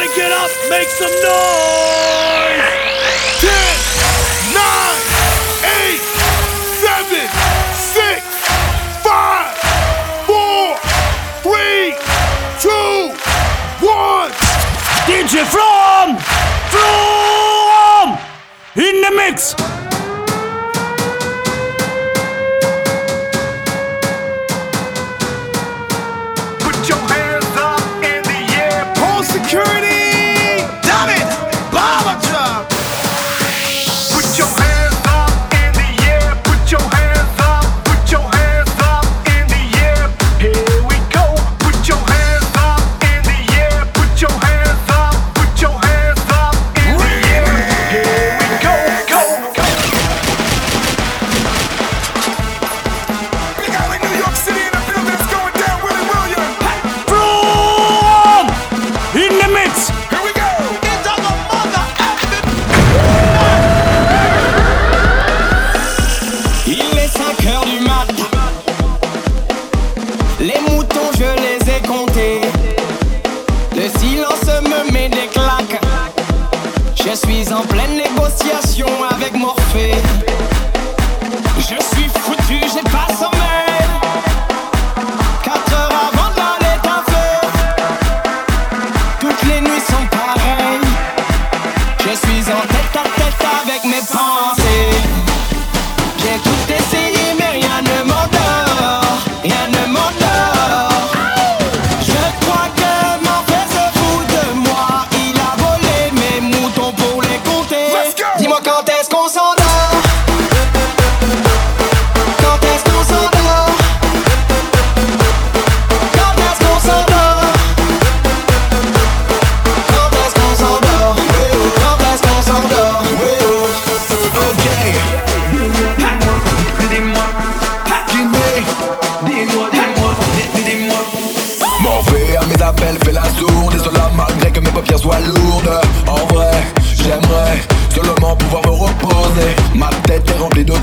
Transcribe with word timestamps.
Everybody 0.00 0.18
get 0.18 0.32
up, 0.32 0.50
make 0.70 0.88
some 0.88 1.12
noise! 1.12 2.64
10, 3.36 3.52
9, 4.54 4.96
8, 5.62 6.00
7, 6.80 7.28
6, 7.76 8.24
5, 9.04 9.60
4, 10.24 10.80
3, 11.42 11.92
2, 12.60 13.12
1. 13.84 14.32
DJ 15.04 15.44
From! 15.44 16.16
From! 16.72 18.16
In 18.76 19.02
the 19.02 19.10
mix! 19.14 19.54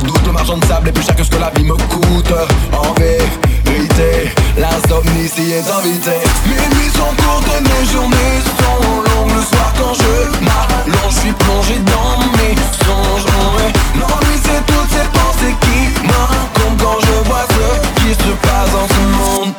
Doute 0.07 0.23
comme 0.23 0.37
argent 0.37 0.57
de 0.57 0.65
sable 0.65 0.87
est 0.87 0.91
plus 0.93 1.03
cher 1.03 1.15
que 1.15 1.23
ce 1.23 1.29
que 1.29 1.37
la 1.37 1.49
vie 1.49 1.65
me 1.65 1.75
coûte. 1.75 2.33
En 2.71 2.93
vérité, 2.93 4.31
l'insomnie 4.57 5.25
est 5.51 5.69
invitée. 5.69 6.23
Mes 6.47 6.75
nuits 6.75 6.91
sont 6.95 7.13
courtes, 7.21 7.51
mes 7.61 7.85
journées 7.91 8.39
sont 8.57 9.01
longues. 9.07 9.35
Le 9.35 9.41
soir 9.43 9.73
quand 9.77 9.93
je 9.93 10.45
m'allonge, 10.45 11.11
je 11.11 11.19
suis 11.19 11.33
plongé 11.33 11.75
dans 11.79 12.19
mes 12.37 12.55
songes. 12.55 13.25
Oh 13.27 13.59
L'ennui 13.99 14.37
c'est 14.45 14.65
toutes 14.65 14.89
ces 14.89 15.07
pensées 15.11 15.55
qui 15.61 15.79
m'incombent 16.07 16.81
Quand 16.81 16.99
je 17.01 17.27
vois 17.27 17.45
ce 17.49 18.01
qui 18.01 18.11
se 18.13 18.31
passe 18.47 18.71
dans 18.71 18.87
ce 18.87 19.01
monde. 19.17 19.53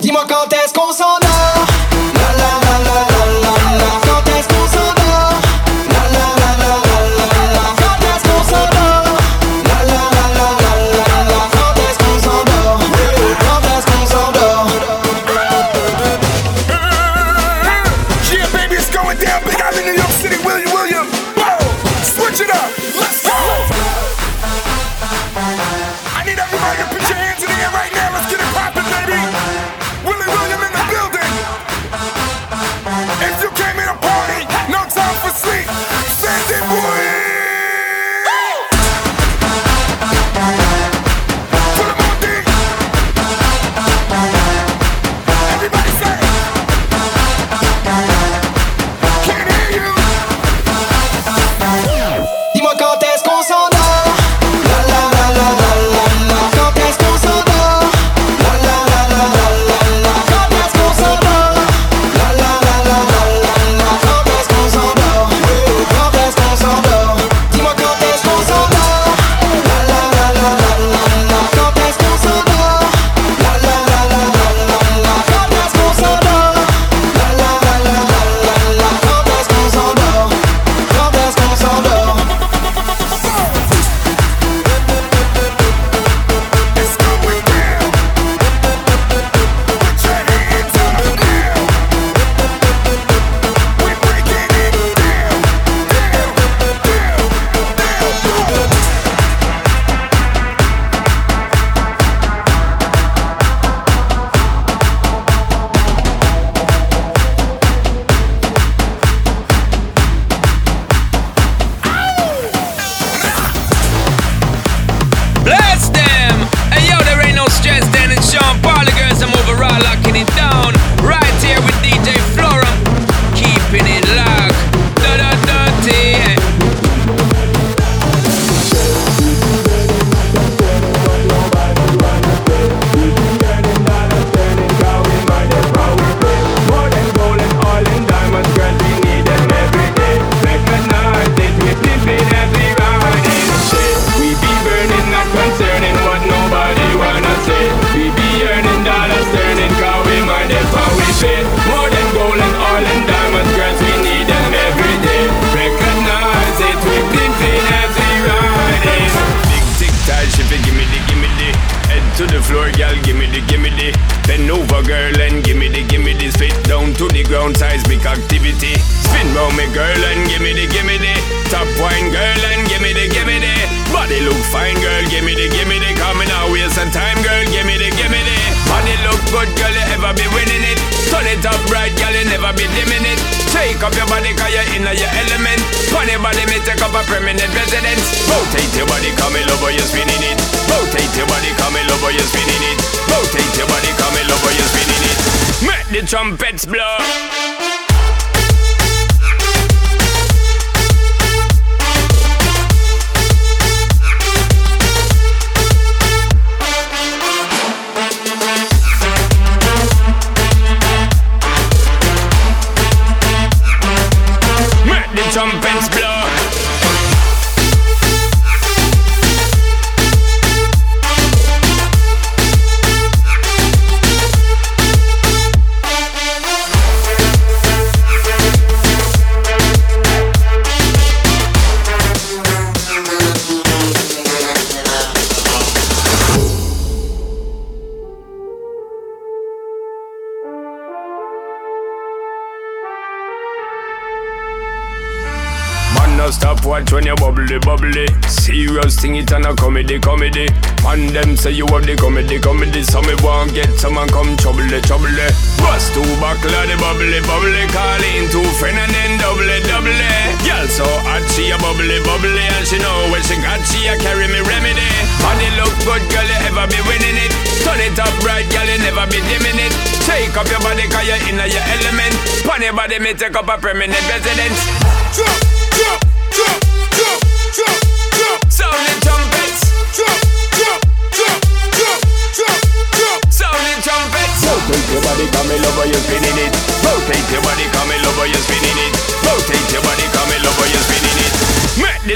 Dis-moi 0.00 0.24
quand 0.28 0.52
est 0.52 0.63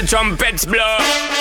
trumpets 0.09 0.65
blow. 0.65 1.38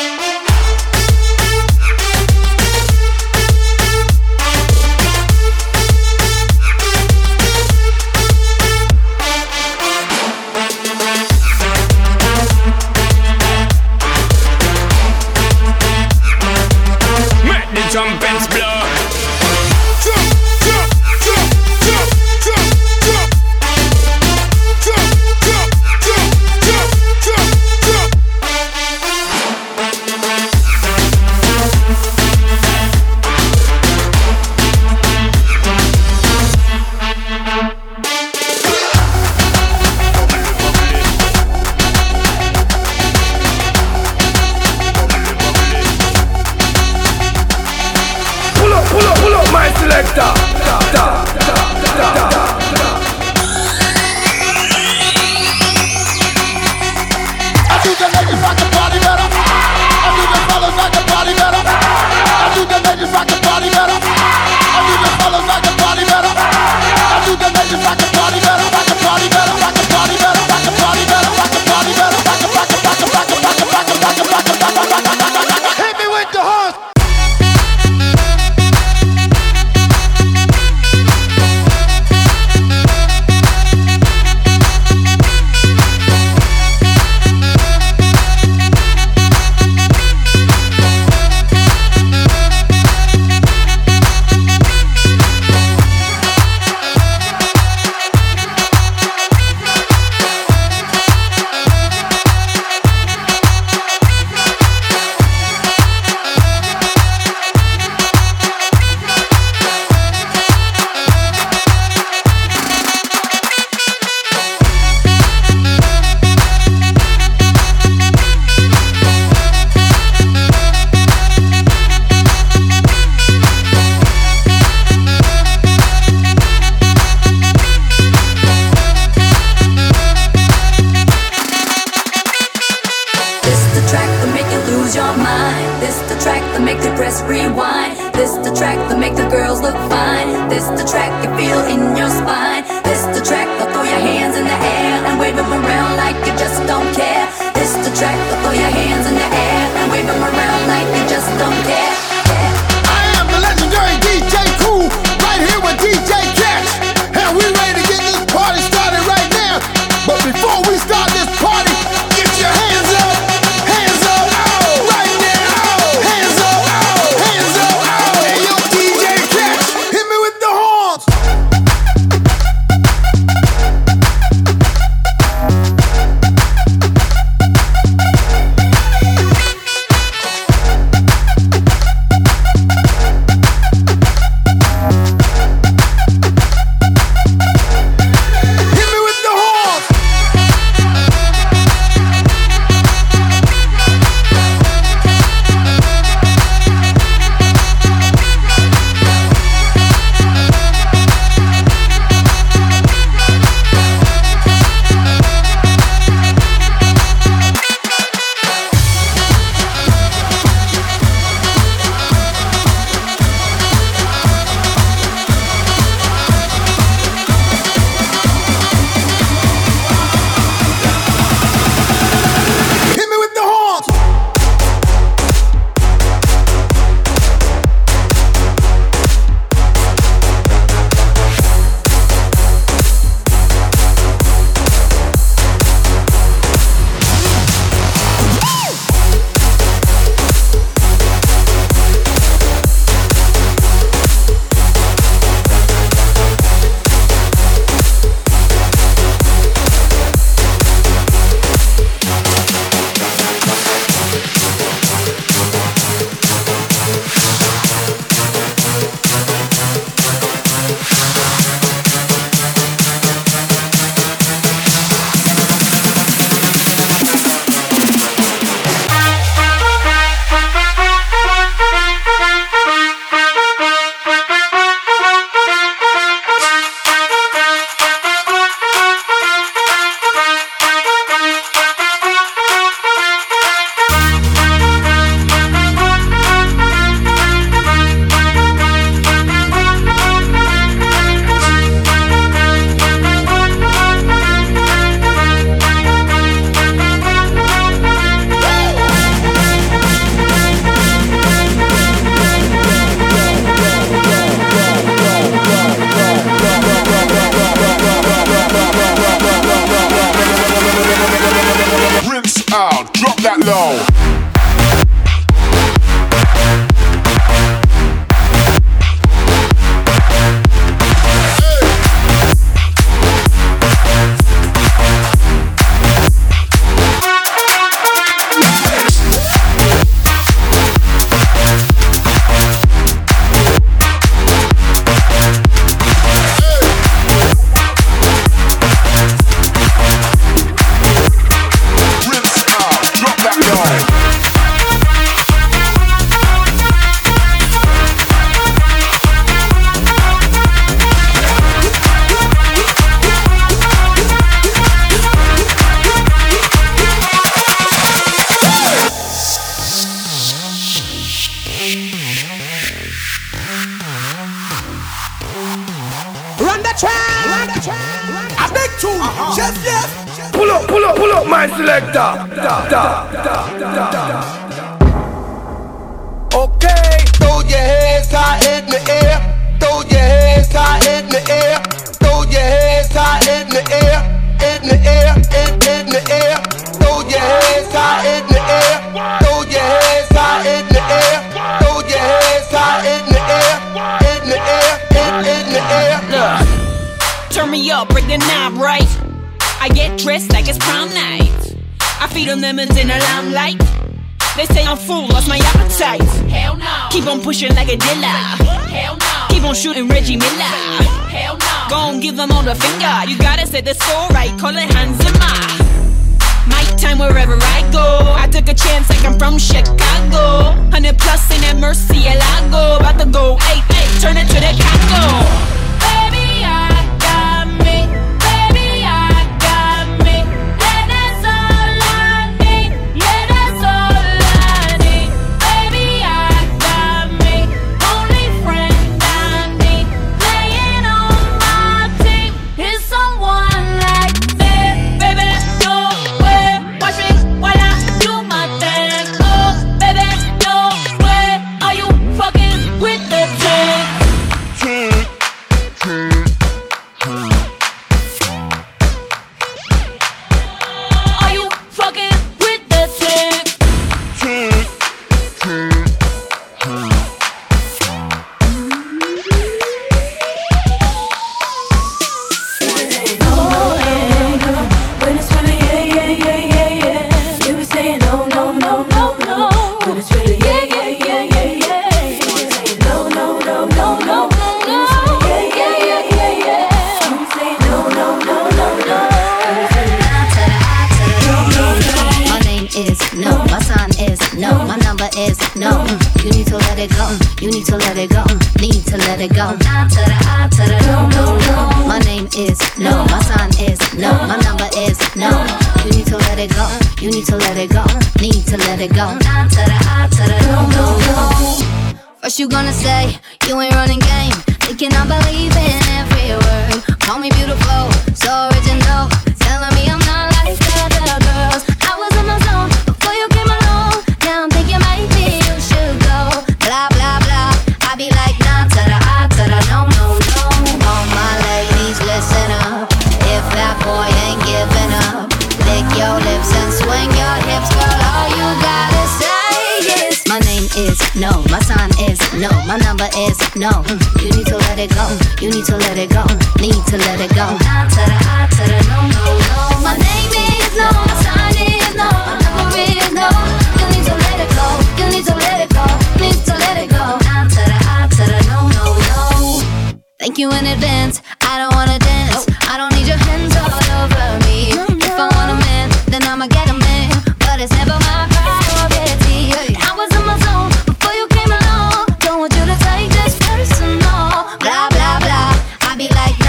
lose 134.89 134.97
your 134.97 135.17
mind. 135.19 135.83
This 135.83 135.99
the 136.09 136.19
track 136.23 136.41
that 136.53 136.63
make 136.63 136.81
the 136.81 136.93
press 136.97 137.21
rewind. 137.23 137.93
This 138.15 138.33
the 138.41 138.55
track 138.57 138.79
that 138.89 138.99
make 138.99 139.15
the 139.17 139.29
girls 139.29 139.61
look 139.61 139.77
fine. 139.93 140.49
This 140.49 140.65
the 140.81 140.87
track 140.89 141.13
you 141.25 141.31
feel 141.37 141.61
in 141.69 141.97
your 141.97 142.09
spine. 142.09 142.65
This 142.85 143.05
the 143.13 143.21
track 143.25 143.49
that 143.59 143.69
throw 143.73 143.85
your 143.85 144.01
hands 144.01 144.37
in 144.37 144.45
the 144.45 144.59
air 144.79 145.05
and 145.05 145.21
wave 145.21 145.37
them 145.37 145.53
around 145.53 145.97
like 145.97 146.17
you 146.25 146.33
just 146.41 146.65
don't 146.67 146.89
care. 146.97 147.27
This 147.53 147.73
the 147.85 147.93
track 148.01 148.17
that 148.17 148.39
throw 148.43 148.57
your 148.57 148.73
hands 148.81 149.05
in 149.07 149.15
the 149.15 149.29
air 149.29 149.65
and 149.77 149.93
wave 149.93 150.07
them 150.07 150.23
around. 150.23 150.47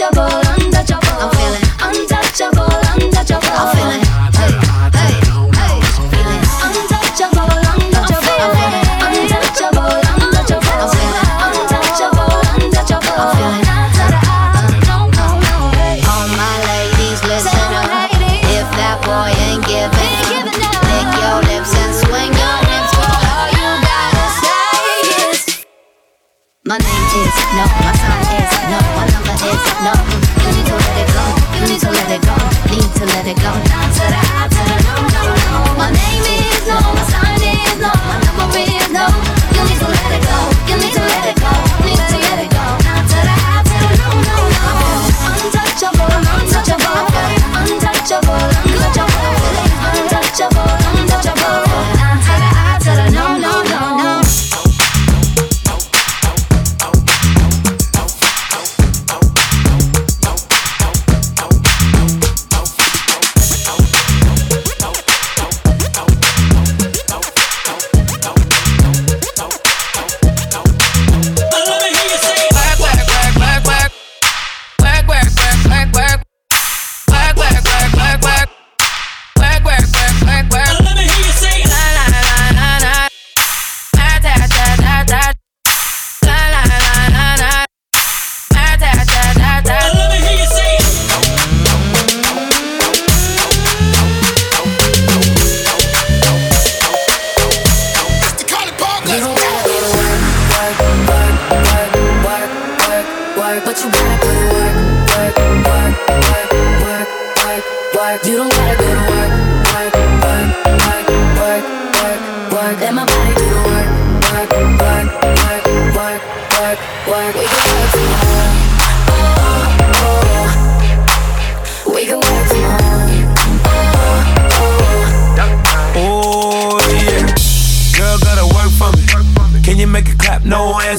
Double. 0.00 0.49
they're. 33.34 33.69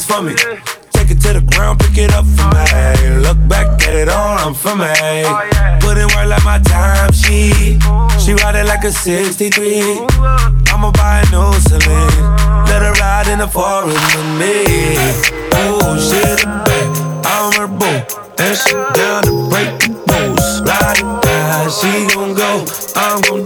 hands 0.02 0.06
for 0.06 0.22
me. 0.22 0.36
Take 0.92 1.12
it 1.12 1.22
to 1.22 1.34
the 1.34 1.42
ground, 1.42 1.80
pick 1.80 1.98
it 1.98 2.14
up 2.14 2.26
for 2.26 2.48
me. 2.54 3.22
Look 3.22 3.38
back 3.48 3.68
at 3.88 3.96
it 3.96 4.10
all, 4.10 4.38
I'm 4.38 4.54
for 4.54 4.76
me. 4.76 4.94
Put 5.80 5.98
in 5.98 6.08
work 6.16 6.28
like 6.28 6.44
my 6.44 6.60
time, 6.60 7.12
she. 7.12 7.80
She 8.20 8.34
ride 8.34 8.56
it 8.56 8.66
like 8.66 8.84
a 8.84 8.92
63. 8.92 9.82
I'ma 10.72 10.92
buy 10.92 11.22
a 11.22 11.32
new 11.32 11.54
Celine. 11.68 12.22
Let 12.68 12.82
her 12.82 12.94
ride 12.94 13.28
in 13.28 13.40
the 13.40 13.48
forest 13.48 14.00
with 14.16 14.32
me. 14.40 14.64
Oh, 15.54 15.98
shit, 15.98 16.46
I'm 17.26 17.52
her 17.54 17.68
boo. 17.68 18.22
And 18.40 18.58
she 18.58 18.74
down 18.94 19.24
to 19.24 19.50
break 19.50 19.78
the 19.80 19.90
rules. 20.10 20.62
Ride 20.62 20.98
it 20.98 21.24
down, 21.24 21.70
she 21.70 22.08
gon' 22.14 22.34
go. 22.34 22.66
I'm 22.96 23.22
gon' 23.22 23.46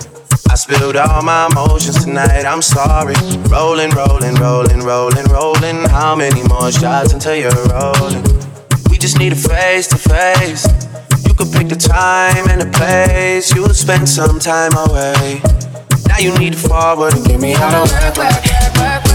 I 0.51 0.55
spilled 0.55 0.97
all 0.97 1.21
my 1.21 1.47
emotions 1.49 2.03
tonight, 2.03 2.43
I'm 2.43 2.61
sorry. 2.61 3.15
Rolling, 3.47 3.89
rolling, 3.91 4.35
rolling, 4.35 4.81
rolling, 4.81 5.25
rolling. 5.31 5.85
How 5.89 6.13
many 6.13 6.43
more 6.43 6.69
shots 6.69 7.13
until 7.13 7.37
you're 7.37 7.63
rolling? 7.71 8.21
We 8.89 8.97
just 8.97 9.17
need 9.17 9.31
a 9.31 9.35
face 9.37 9.87
to 9.87 9.97
face. 9.97 10.67
You 11.25 11.33
could 11.35 11.53
pick 11.53 11.69
the 11.69 11.77
time 11.77 12.49
and 12.49 12.63
the 12.63 12.69
place, 12.77 13.55
you'll 13.55 13.69
spend 13.69 14.09
some 14.09 14.39
time 14.39 14.73
away. 14.73 15.39
Now 16.09 16.17
you 16.17 16.37
need 16.37 16.51
to 16.51 16.59
forward 16.59 17.13
and 17.13 17.25
give 17.25 17.39
me 17.39 17.53
out 17.55 17.73
of 17.73 17.89
work, 17.89 18.17
work, 18.17 18.77
work, 18.77 19.05
work. 19.05 19.10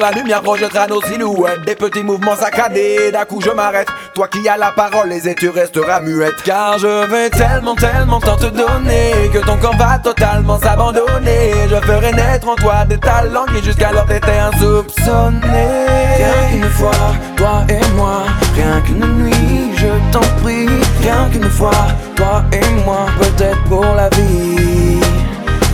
La 0.00 0.12
lumière 0.12 0.42
proche, 0.42 0.60
nos 0.88 1.02
silhouettes. 1.02 1.62
Des 1.66 1.74
petits 1.74 2.04
mouvements 2.04 2.36
saccadés, 2.36 3.10
d'un 3.10 3.24
coup 3.24 3.40
je 3.40 3.50
m'arrête. 3.50 3.88
Toi 4.14 4.28
qui 4.28 4.48
as 4.48 4.56
la 4.56 4.70
parole, 4.70 5.12
et 5.12 5.34
tu 5.34 5.48
resteras 5.48 6.00
muette. 6.00 6.40
Car 6.44 6.78
je 6.78 7.06
vais 7.06 7.30
tellement, 7.30 7.74
tellement 7.74 8.20
tant 8.20 8.36
te 8.36 8.46
donner 8.46 9.30
Que 9.32 9.38
ton 9.38 9.56
corps 9.56 9.76
va 9.76 9.98
totalement 9.98 10.58
s'abandonner. 10.60 11.52
Je 11.68 11.76
ferai 11.84 12.12
naître 12.12 12.48
en 12.48 12.54
toi 12.54 12.84
des 12.84 12.98
talents 12.98 13.46
qui 13.46 13.64
jusqu'alors 13.64 14.06
t'étaient 14.06 14.38
insoupçonnés. 14.38 15.86
Rien 16.16 16.50
qu'une 16.52 16.70
fois, 16.70 17.14
toi 17.36 17.64
et 17.68 17.94
moi. 17.96 18.22
Rien 18.54 18.80
qu'une 18.82 19.24
nuit, 19.24 19.72
je 19.76 20.12
t'en 20.12 20.20
prie. 20.42 20.68
Rien 21.02 21.28
qu'une 21.32 21.50
fois, 21.50 21.86
toi 22.14 22.44
et 22.52 22.84
moi. 22.84 23.06
Peut-être 23.18 23.64
pour 23.64 23.84
la 23.96 24.08
vie. 24.10 24.47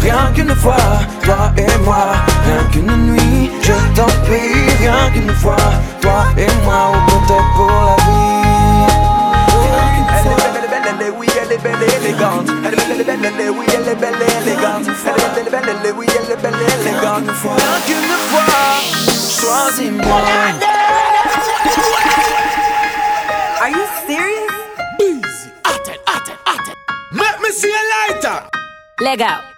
rien 0.04 0.30
qu'une 0.34 0.54
fois, 0.54 0.76
toi 1.24 1.52
et 1.56 1.78
moi, 1.84 2.04
rien 2.44 2.64
qu'une 2.70 2.94
nuit, 3.10 3.50
je 3.62 3.72
t'en 3.96 4.06
prie, 4.24 4.68
rien 4.78 5.10
qu'une 5.12 5.34
fois, 5.36 5.56
toi 6.00 6.26
et 6.36 6.46
moi, 6.64 6.92
au 6.92 6.98
compte 7.10 7.44
pour 7.56 7.70
la 7.70 7.96
vie. 8.04 8.44
Rien 17.56 17.80
qu'une 17.86 18.16
fois, 18.30 18.64
choisis-moi. 19.40 20.22
Are 23.60 23.70
you 23.70 23.84
serious? 24.06 24.52
Busy. 24.98 25.50
Let 27.12 27.40
me 27.40 27.50
see 27.50 27.72
a 27.72 27.82
lighter. 28.12 28.38
Leg 29.00 29.22
out. 29.22 29.53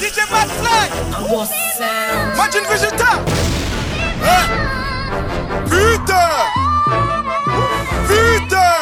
DJ 0.00 0.18
Bad 0.30 0.48
Fly! 0.58 0.84
Imagine 2.34 2.66
Vegeta 2.66 3.12
hey. 4.22 4.46
Putain 5.70 6.30
Putain 8.08 8.78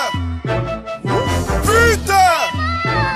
Putain 1.62 2.30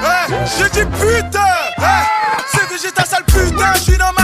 hey. 0.02 0.26
J'ai 0.56 0.68
dit 0.70 0.86
putain 0.90 1.54
hey. 1.78 2.04
C'est 2.52 2.66
Vegeta 2.68 3.04
sale 3.04 3.24
putain, 3.24 3.72
je 3.74 3.80
suis 3.80 3.98
dans 3.98 4.12
ma 4.18 4.23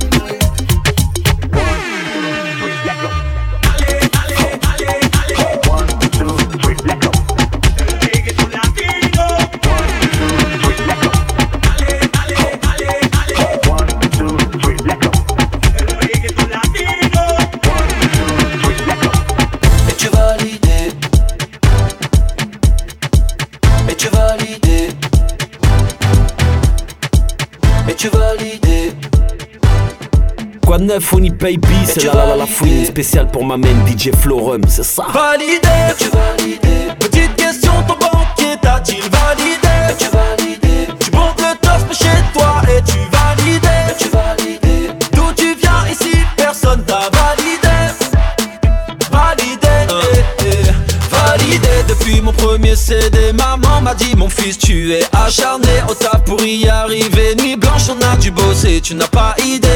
9, 30.81 31.13
on 31.13 31.23
y 31.23 31.29
paye 31.29 31.57
bis. 31.57 31.67
C'est 31.85 32.03
la 32.05 32.13
la 32.13 32.25
la 32.25 32.35
la 32.37 32.45
fouine 32.45 32.85
spéciale 32.85 33.27
pour 33.27 33.45
ma 33.45 33.55
main 33.55 33.75
DJ 33.85 34.11
Florum, 34.15 34.61
c'est 34.67 34.83
ça. 34.83 35.05
Validé, 35.13 35.59
tu 35.97 36.09
validé. 36.09 36.93
Petite 36.99 37.35
question, 37.35 37.71
ton 37.87 37.93
banquier 37.95 38.57
t'a-t-il 38.61 39.01
validé? 39.01 39.95
Tu 39.99 40.05
validé. 40.09 40.87
Tu 40.99 41.11
montes 41.11 41.39
le 41.39 41.55
tospe 41.61 41.93
chez 41.93 42.23
toi 42.33 42.61
et 42.63 42.81
tu 42.81 42.97
validé. 43.11 43.67
Tu 43.99 44.09
validé. 44.09 44.91
D'où 45.13 45.31
tu 45.35 45.55
viens 45.55 45.85
ici, 45.91 46.17
personne 46.35 46.83
t'a 46.85 47.09
validé. 47.11 47.93
Validé, 49.11 49.67
eh, 50.13 50.45
eh. 50.45 51.09
validé. 51.11 51.83
Depuis 51.87 52.21
mon 52.21 52.33
premier 52.33 52.75
CD, 52.75 53.33
maman 53.33 53.81
m'a 53.81 53.93
dit 53.93 54.15
mon 54.15 54.29
fils 54.29 54.57
tu 54.57 54.93
es 54.93 55.03
acharné 55.13 55.83
au 55.89 55.93
taf 55.93 56.23
pour 56.23 56.41
y 56.41 56.67
arriver. 56.67 57.35
Nuit 57.35 57.55
blanche 57.55 57.89
on 57.89 58.01
a 58.01 58.17
dû 58.17 58.31
bosser, 58.31 58.81
tu 58.81 58.95
n'as 58.95 59.07
pas 59.07 59.35
idée. 59.45 59.67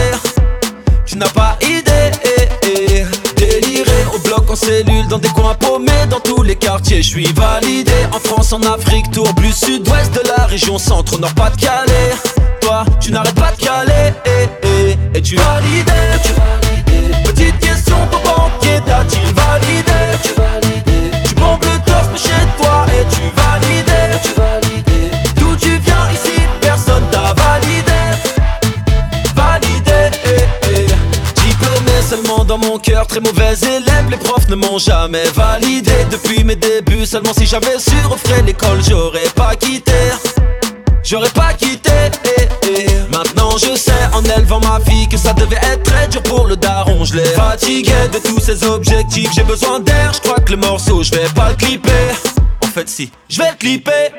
Tu 1.06 1.18
n'as 1.18 1.30
pas 1.30 1.58
idée 1.62 2.12
eh, 2.24 2.50
eh. 2.64 3.06
Déliré. 3.36 4.06
Au 4.14 4.20
bloc 4.20 4.50
en 4.50 4.56
cellule 4.56 5.08
Dans 5.08 5.20
des 5.20 5.30
coins 5.30 5.54
paumés. 5.56 6.06
Dans 6.10 6.20
tous 6.20 6.42
les 6.42 6.56
quartiers 6.56 7.02
je 7.02 7.10
suis 7.10 7.32
validé. 7.34 7.92
En 8.12 8.20
France, 8.20 8.54
en 8.54 8.62
Afrique, 8.64 9.12
tour 9.12 9.34
plus 9.36 9.54
sud-ouest 9.54 10.14
De 10.14 10.28
la 10.28 10.46
région 10.46 10.78
centre, 10.78 11.20
nord, 11.20 11.34
pas 11.34 11.50
de 11.50 11.58
Calais 11.58 12.12
Toi, 12.62 12.86
tu 13.00 13.12
n'arrêtes 13.12 13.36
pas 13.36 13.52
de 13.52 13.64
caler 13.64 14.14
eh. 14.26 15.18
Et 15.18 15.22
tu 15.22 15.36
validé 15.36 15.92
tu 16.24 16.34
validé. 16.34 17.16
Petite 17.24 17.60
question, 17.60 17.96
ton 18.12 18.18
banquier 18.18 18.82
t'a-t-il 18.86 19.34
validé? 19.34 20.18
Tu 20.24 20.34
validé. 20.34 21.18
Tu 21.26 21.36
bombes 21.36 21.64
le 21.64 21.80
torse 21.86 22.22
chez 22.22 22.46
toi 22.58 22.86
Et 22.90 23.06
tu 23.16 23.22
dans 32.48 32.58
mon 32.58 32.78
cœur, 32.78 33.08
très 33.08 33.20
mauvais 33.20 33.54
élève. 33.54 34.10
Les 34.10 34.18
profs 34.18 34.48
ne 34.50 34.56
m'ont 34.56 34.78
jamais 34.78 35.26
validé 35.34 35.92
Depuis 36.12 36.44
mes 36.44 36.56
débuts, 36.56 37.06
seulement 37.06 37.34
si 37.34 37.46
j'avais 37.46 37.80
su 37.80 37.96
refaire 38.10 38.44
l'école 38.44 38.82
J'aurais 38.88 39.30
pas 39.36 39.56
quitté. 39.56 39.92
J'aurais 41.04 41.30
pas 41.30 41.54
quitté. 41.54 41.92
Eh, 42.24 42.68
eh. 42.68 42.88
Maintenant 43.12 43.52
je 43.58 43.76
sais 43.76 43.92
en 44.14 44.24
élevant 44.24 44.60
ma 44.60 44.80
fille 44.80 45.08
Que 45.08 45.18
ça 45.18 45.34
devait 45.34 45.58
être 45.58 45.84
très 45.84 46.08
dur 46.08 46.24
pour 46.24 46.48
le 46.48 46.56
daron. 46.56 47.04
Je 47.04 47.16
l'ai 47.16 47.26
fatigué 47.26 47.94
de 48.12 48.20
tous 48.20 48.40
ces 48.40 48.64
objectifs. 48.64 49.32
J'ai 49.36 49.44
besoin 49.44 49.80
d'air, 49.80 50.12
je 50.14 50.22
crois 50.22 50.40
que 50.40 50.52
le 50.52 50.58
morceau 50.58 51.04
Je 51.04 51.12
vais 51.12 51.30
pas 51.36 51.50
le 51.50 51.56
clipper. 51.56 51.92
En 52.64 52.68
fait 52.68 52.90
si, 52.90 53.12
je 53.30 53.42
vais 53.42 53.52
le 53.52 53.58
clipper. 53.58 54.12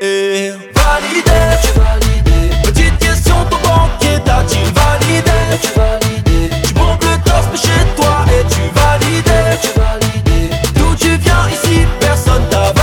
Eh. 0.00 0.52
Validé 0.74 1.22
tu 1.62 1.78
validé 1.78 2.54
Petite 2.64 2.98
question, 2.98 3.36
ton 3.50 3.56
banquier 3.68 4.20
t'a-t-il 4.24 4.62
tu 5.60 5.68
validé? 5.78 6.23
Chez 7.56 7.70
toi 7.96 8.24
Et 8.28 8.44
tu 8.52 8.60
validé 8.74 9.58
tu 9.62 9.68
validé 9.78 10.50
D'où 10.74 10.94
tu 10.96 11.16
viens 11.18 11.48
ici, 11.48 11.86
personne 12.00 12.42
t'a 12.50 12.73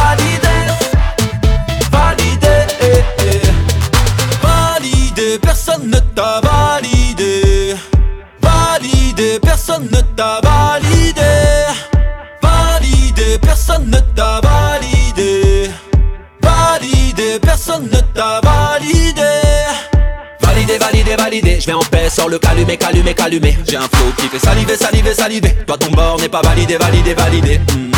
Validé, 21.18 21.60
je 21.60 21.66
vais 21.68 21.74
en 21.74 21.82
paix, 21.82 22.10
sors 22.10 22.30
le 22.30 22.40
calumet, 22.40 22.78
calumet, 22.78 23.14
calumet. 23.14 23.58
J'ai 23.68 23.76
un 23.76 23.82
flow 23.82 24.12
qui 24.18 24.28
fait 24.28 24.40
saliver, 24.40 24.78
saliver, 24.78 25.14
saliver. 25.14 25.56
Toi 25.68 25.78
ton 25.78 25.92
bord 25.92 26.18
n'est 26.20 26.30
pas 26.30 26.42
validé, 26.42 26.78
validé, 26.78 27.14
validé. 27.14 27.60
Hmm. 27.60 27.92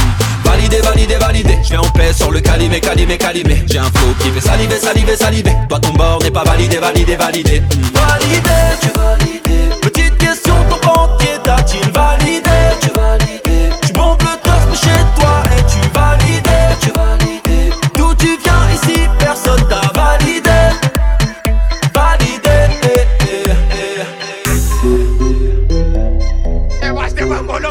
Validé, 0.43 0.81
validé, 0.81 1.15
validé. 1.15 1.57
Je 1.63 1.69
vais 1.69 1.77
en 1.77 1.89
paix 1.91 2.11
sur 2.11 2.31
le 2.31 2.41
calimé, 2.41 2.81
calimé, 2.81 3.17
calimé. 3.17 3.63
J'ai 3.69 3.77
un 3.77 3.83
flow 3.83 4.13
qui 4.19 4.29
fait 4.29 4.41
saliver, 4.41 4.79
saliver, 4.79 5.15
saliver. 5.15 5.53
Toi 5.69 5.79
ton 5.79 5.93
bord 5.93 6.19
n'est 6.23 6.31
pas 6.31 6.43
validé, 6.43 6.77
validé, 6.77 7.15
validé. 7.15 7.59
Hmm. 7.59 7.81
Validé, 7.93 8.49
tu 8.81 8.87
validé. 8.99 9.75
Petite 9.81 10.17
question, 10.17 10.55
ton 10.69 10.87
banquier 10.87 11.37
t'a-t-il 11.43 11.91
validé? 11.91 12.49
Tu 12.81 12.89
validé. 12.89 13.52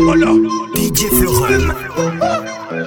DJ 0.03 1.07
Florum. 1.11 1.73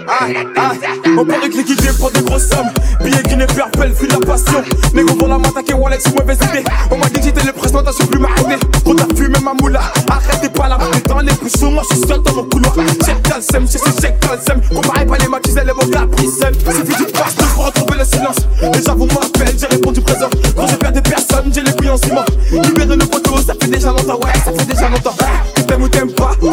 Ah, 0.06 0.28
ah, 0.58 0.72
on 1.18 1.26
parle 1.26 1.44
de 1.44 1.62
qui 1.62 1.76
pour 1.98 2.12
des 2.12 2.22
grosses 2.22 2.50
sommes. 2.50 2.68
Billets 3.02 3.24
Guinée, 3.24 3.46
purple, 3.48 3.94
fuit 3.96 4.10
la 4.10 4.20
passion. 4.20 4.62
Négo 4.94 5.14
pour 5.16 5.30
la 5.30 5.38
m'attaquer, 5.38 5.74
Wallet, 5.76 5.98
c'est 6.00 6.14
mauvaise 6.14 6.38
idée. 6.50 6.66
On 6.92 6.98
m'a 6.98 7.08
dit 7.08 7.20
que 7.20 7.26
j'étais 7.26 7.42
le 7.42 7.54
su 7.94 8.06
plus 8.08 8.20
m'arrêter. 8.20 8.58
On 8.86 8.96
t'a 8.96 9.06
fumé 9.16 9.40
ma 9.42 9.54
moula. 9.54 9.80
Arrêtez 10.10 10.50
pas 10.50 10.68
la 10.68 10.78
main 10.78 10.92
dans 11.08 11.20
les 11.20 11.32
bouchons. 11.36 11.72
Moi, 11.72 11.84
je 11.90 11.96
suis 11.96 12.06
seul 12.06 12.22
dans 12.22 12.34
mon 12.34 12.44
couloir. 12.44 12.76
Check 13.06 13.18
sem, 13.40 13.66
je 13.66 13.78
sais 13.78 14.02
check 14.02 14.16
sem. 14.46 14.60
Comparez 14.76 15.06
pas 15.06 15.18
les 15.18 15.30
maquis, 15.30 15.52
elle 15.56 15.70
est 15.70 15.74
mon 15.74 15.90
capricène. 15.90 16.54
Suffit 16.54 17.06
du 17.06 17.12
passe 17.14 17.36
pour 17.36 17.66
retrouver 17.66 17.98
le 18.00 18.06
silence. 18.06 18.38
Déjà, 18.74 18.94
vous 18.94 19.06
m'appelez, 19.06 19.58
j'ai 19.58 19.68
répondu 19.68 20.02
présent. 20.02 20.30
Quand 20.54 20.68
j'ai 20.68 20.78
perdu 20.78 21.02
personne, 21.02 21.50
j'ai 21.54 21.62
les 21.62 21.72
couilles 21.72 21.92
en 21.92 21.98
ciment. 21.98 22.26
Libérez 22.52 22.98
le 22.98 23.06
poteau, 23.06 23.38
ça 23.38 23.54
fait 23.54 23.70
déjà 23.70 23.92
longtemps, 23.92 24.20
ouais, 24.20 24.34
ça 24.44 24.52
fait 24.52 24.66
déjà 24.66 24.90
longtemps. 24.90 25.16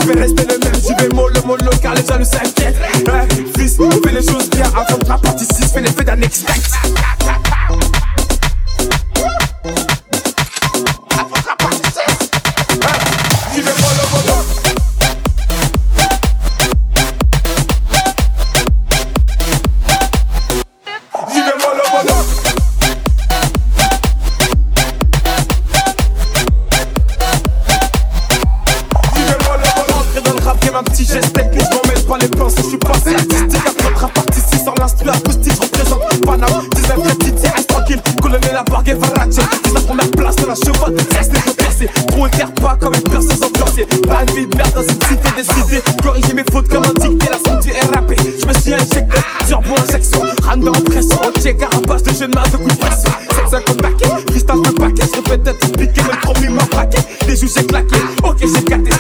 Je 0.01 0.07
vais 0.07 0.21
rester 0.21 0.45
le 0.45 0.59
même. 0.59 0.75
J'y 0.75 0.95
vais 0.95 1.15
mollo, 1.15 1.41
mollo, 1.45 1.71
car 1.81 1.95
les 1.95 2.05
jaloux 2.05 2.25
s'inquiètent. 2.25 2.77
Ouais, 3.07 3.29
fils, 3.57 3.77
on 3.79 3.91
fait 3.91 4.13
les 4.13 4.27
choses 4.27 4.49
bien 4.51 4.67
avant 4.75 4.99
de 4.99 5.09
la 5.09 5.19
partie 5.19 5.45
6, 5.45 5.73
fais 5.73 5.81
l'effet 5.81 6.05
d'un 6.05 6.21
expect. 6.21 6.53
L'instru 34.83 35.09
acoustique, 35.11 35.61
représente 35.61 36.25
Paname. 36.25 36.69
19 36.75 37.19
petits, 37.19 37.49
reste 37.49 37.69
tranquille. 37.69 38.03
Colonel 38.21 38.51
la 38.53 38.63
bargue 38.65 38.89
et 38.89 38.97
Farache. 38.97 39.47
C'est 39.65 39.75
la 39.75 39.81
première 39.81 40.11
place 40.11 40.37
de 40.37 40.47
la 40.47 40.55
chevauche. 40.55 41.01
Reste 41.17 41.33
les 41.33 41.53
percés. 41.55 41.91
Trop 42.09 42.27
éclaire 42.27 42.53
pas 42.55 42.77
comme 42.81 42.95
une 42.95 43.03
perceuse 43.03 43.43
ambiancée. 43.43 43.87
Pas 44.09 44.23
une 44.23 44.35
vie 44.35 44.47
de 44.47 44.57
merde 44.57 44.75
dans 44.75 44.83
une 44.83 44.89
cité 44.89 45.29
décidée. 45.37 45.83
Corriger 46.03 46.35
mes 46.35 46.45
fautes 46.51 46.69
comme 46.69 46.85
un 46.85 46.95
dicté, 46.95 47.27
la 47.31 47.51
santé 47.51 47.71
est 47.71 47.95
rappée. 47.95 48.17
Je 48.17 48.47
me 48.47 48.53
suis 48.53 48.75
injecté 48.75 49.19
sur 49.47 49.61
bon 49.61 49.77
injection. 49.89 50.21
Rame 50.43 50.69
en 50.69 50.73
pression. 50.73 51.19
Ok, 51.27 51.57
carapace 51.57 52.03
de 52.03 52.13
jeune 52.15 52.35
main 52.35 52.43
de 52.51 52.57
coups 52.57 52.75
de 52.75 52.81
pression. 52.81 53.11
750 53.51 53.83
paquets, 53.83 54.09
freestyle 54.31 54.63
de 54.63 54.79
paquet. 54.79 55.03
Je 55.15 55.51
expliqué, 55.51 56.01
mais 56.07 56.13
le 56.13 56.21
premier 56.21 56.49
m'a 56.49 56.65
braqué. 56.65 56.99
Des 57.27 57.37
joues 57.37 57.49
j'ai 57.55 57.67
claqué. 57.67 57.97
Ok, 58.25 58.39
j'ai 58.41 58.65
capté, 58.65 58.91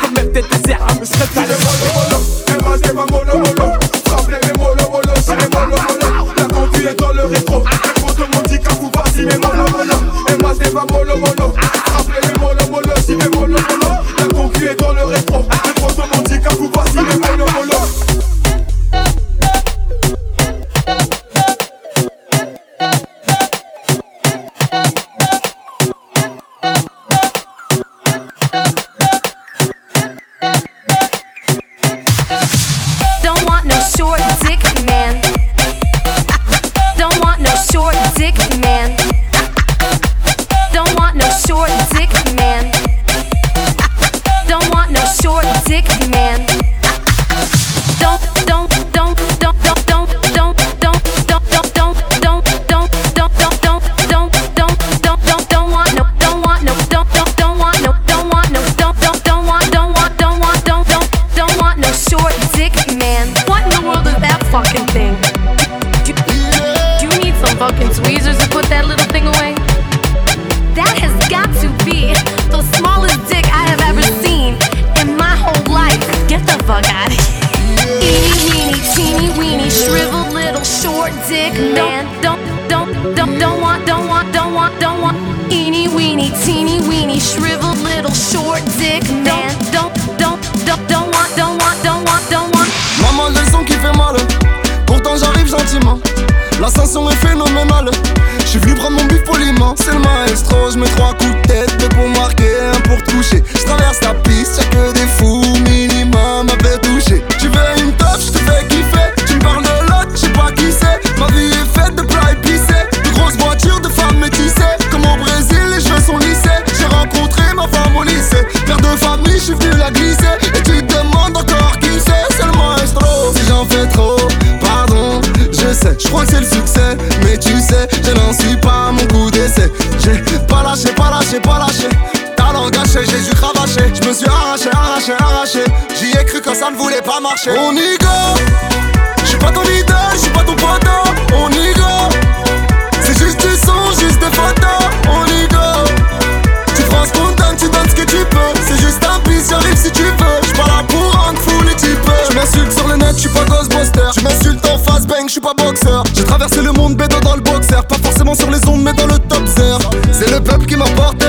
En 154.71 154.79
face, 154.79 155.07
bang, 155.07 155.29
j'suis 155.29 155.41
pas 155.41 155.55
boxeur. 155.55 156.05
J'ai 156.15 156.25
traversé 156.25 156.63
le 156.63 156.73
monde, 156.73 156.97
bédo 156.97 157.19
dans 157.21 157.35
le 157.35 157.41
boxer. 157.41 157.83
Pas 157.89 157.97
forcément 158.03 158.35
sur 158.35 158.51
les 158.51 158.67
ondes, 158.69 158.83
mais 158.83 158.93
dans 158.93 159.07
le 159.07 159.19
top 159.19 159.47
zero. 159.47 159.79
C'est 160.13 160.31
le 160.31 160.41
peuple 160.41 160.67
qui 160.67 160.77
m'a 160.77 160.87
porté. 160.97 161.27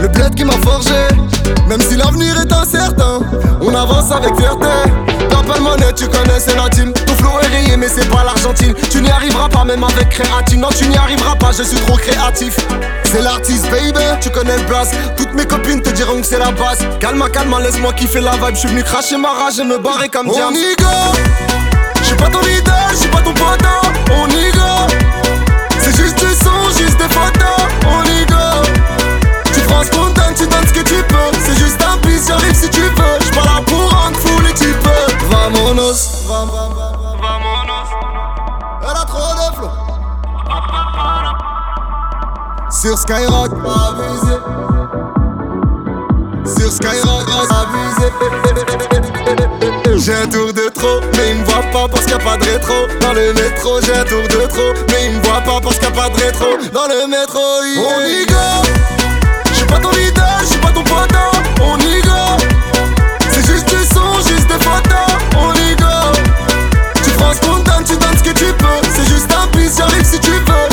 Le 0.00 0.08
bled 0.08 0.34
qui 0.34 0.44
m'a 0.44 0.56
forgé. 0.64 1.08
Même 1.68 1.80
si 1.80 1.96
l'avenir 1.96 2.34
est 2.40 2.52
incertain, 2.52 3.20
on 3.60 3.74
avance 3.74 4.10
avec 4.12 4.34
fierté. 4.36 4.66
T'as 5.28 5.42
pas 5.42 5.56
le 5.56 5.62
monnaie, 5.62 5.92
tu 5.94 6.06
connais 6.08 6.40
c'est 6.40 6.56
la 6.56 6.68
team 6.68 6.92
Ton 6.92 7.14
flow 7.14 7.38
est 7.42 7.46
rayé 7.46 7.76
mais 7.76 7.88
c'est 7.88 8.08
pas 8.08 8.24
l'Argentine 8.24 8.74
Tu 8.90 9.00
n'y 9.00 9.10
arriveras 9.10 9.48
pas 9.48 9.64
même 9.64 9.84
avec 9.84 10.08
créatine 10.08 10.60
Non 10.60 10.68
tu 10.76 10.88
n'y 10.88 10.96
arriveras 10.96 11.36
pas 11.36 11.52
je 11.56 11.62
suis 11.62 11.78
trop 11.80 11.96
créatif 11.96 12.56
C'est 13.04 13.22
l'artiste 13.22 13.70
baby 13.70 14.00
Tu 14.20 14.30
connais 14.30 14.56
le 14.56 14.64
blast 14.64 14.94
Toutes 15.16 15.34
mes 15.34 15.44
copines 15.44 15.82
te 15.82 15.90
diront 15.90 16.20
que 16.20 16.26
c'est 16.26 16.38
la 16.38 16.50
base 16.50 16.78
Calma 16.98 17.28
calma 17.28 17.60
laisse-moi 17.60 17.92
kiffer 17.92 18.20
la 18.20 18.32
vibe 18.32 18.54
Je 18.54 18.60
suis 18.60 18.68
venu 18.68 18.82
cracher 18.82 19.16
ma 19.16 19.28
rage 19.30 19.58
et 19.60 19.64
me 19.64 19.78
barrer 19.78 20.08
comme 20.08 20.28
On 20.28 20.32
diable 20.32 20.56
y 20.56 20.76
go 20.82 20.88
Je 21.14 21.52
suis 21.52 21.59
pas 22.20 22.28
ton 22.28 22.40
leader, 22.40 22.88
je 22.90 22.96
suis 22.96 23.08
pas 23.08 23.22
ton 23.22 23.32
poteau 23.32 23.80
On 24.12 24.28
y 24.28 24.50
go. 24.52 24.60
C'est 25.80 25.96
juste 25.96 26.18
du 26.18 26.32
son, 26.34 26.70
juste 26.78 26.98
des 26.98 27.08
photos. 27.08 27.62
On 27.86 28.04
y 28.04 28.26
go. 28.26 28.62
Tu 29.52 29.60
te 29.60 29.72
rends 29.72 29.84
spontané, 29.84 30.34
tu 30.34 30.46
donnes 30.46 30.66
ce 30.66 30.72
que 30.72 30.84
tu 30.84 31.02
peux. 31.08 31.30
C'est 31.44 31.58
juste 31.58 31.82
un 31.82 31.96
bis, 32.06 32.26
j'arrive 32.28 32.54
si 32.54 32.68
tu 32.68 32.82
veux. 32.82 33.18
Je 33.24 33.30
pas 33.30 33.44
là 33.44 33.62
pour 33.66 33.90
rendre 33.90 34.18
fou 34.18 34.40
les 34.42 34.52
types 34.52 34.76
Vamonos 35.30 36.26
Vamonos 36.28 36.74
Elle 38.82 38.96
a 38.96 39.04
trop 39.06 39.34
de 39.34 39.54
flow. 39.56 39.70
Sur 42.70 42.98
Skyrock, 42.98 43.50
abusé. 43.52 44.36
Sur 46.44 46.72
Skyrock, 46.72 47.24
abusé 47.28 48.49
J'ai 50.02 50.14
un 50.14 50.26
tour 50.28 50.50
de 50.54 50.70
trop, 50.70 51.00
mais 51.14 51.30
il 51.32 51.40
me 51.40 51.44
voit 51.44 51.62
pas 51.72 51.86
parce 51.86 52.06
qu'il 52.06 52.16
n'y 52.16 52.22
a 52.22 52.24
pas 52.24 52.38
de 52.38 52.44
rétro. 52.44 52.74
Dans 53.02 53.12
le 53.12 53.34
métro, 53.34 53.80
j'ai 53.82 53.92
un 53.92 54.04
tour 54.04 54.22
de 54.22 54.46
trop, 54.48 54.72
mais 54.88 55.06
il 55.10 55.18
me 55.18 55.22
voit 55.22 55.42
pas 55.42 55.60
parce 55.60 55.78
qu'il 55.78 55.88
n'y 55.90 55.98
a 55.98 56.02
pas 56.02 56.08
de 56.08 56.16
rétro. 56.16 56.46
Dans 56.72 56.88
le 56.88 57.06
métro, 57.06 57.40
yeah. 57.64 57.82
on 57.82 58.00
y 58.06 58.24
go. 58.24 58.68
Je 59.50 59.54
suis 59.56 59.66
pas 59.66 59.78
ton 59.78 59.90
leader, 59.90 60.38
je 60.40 60.46
suis 60.46 60.58
pas 60.58 60.70
ton 60.70 60.82
poteau 60.84 61.30
On 61.60 61.76
y 61.76 62.00
go. 62.00 62.44
C'est 63.30 63.46
juste 63.46 63.68
du 63.68 63.84
son, 63.92 64.14
juste 64.26 64.48
des 64.48 64.64
photos. 64.64 65.20
On 65.36 65.52
y 65.52 65.76
go. 65.76 66.18
Tu 67.04 67.10
prends 67.10 67.34
spontané, 67.34 67.84
tu 67.84 67.96
donnes 67.96 68.16
ce 68.16 68.22
que 68.22 68.38
tu 68.38 68.46
peux. 68.54 68.80
C'est 68.94 69.06
juste 69.06 69.28
un 69.30 69.54
bis, 69.54 69.76
j'arrive 69.76 70.04
si 70.04 70.18
tu 70.18 70.30
veux 70.30 70.69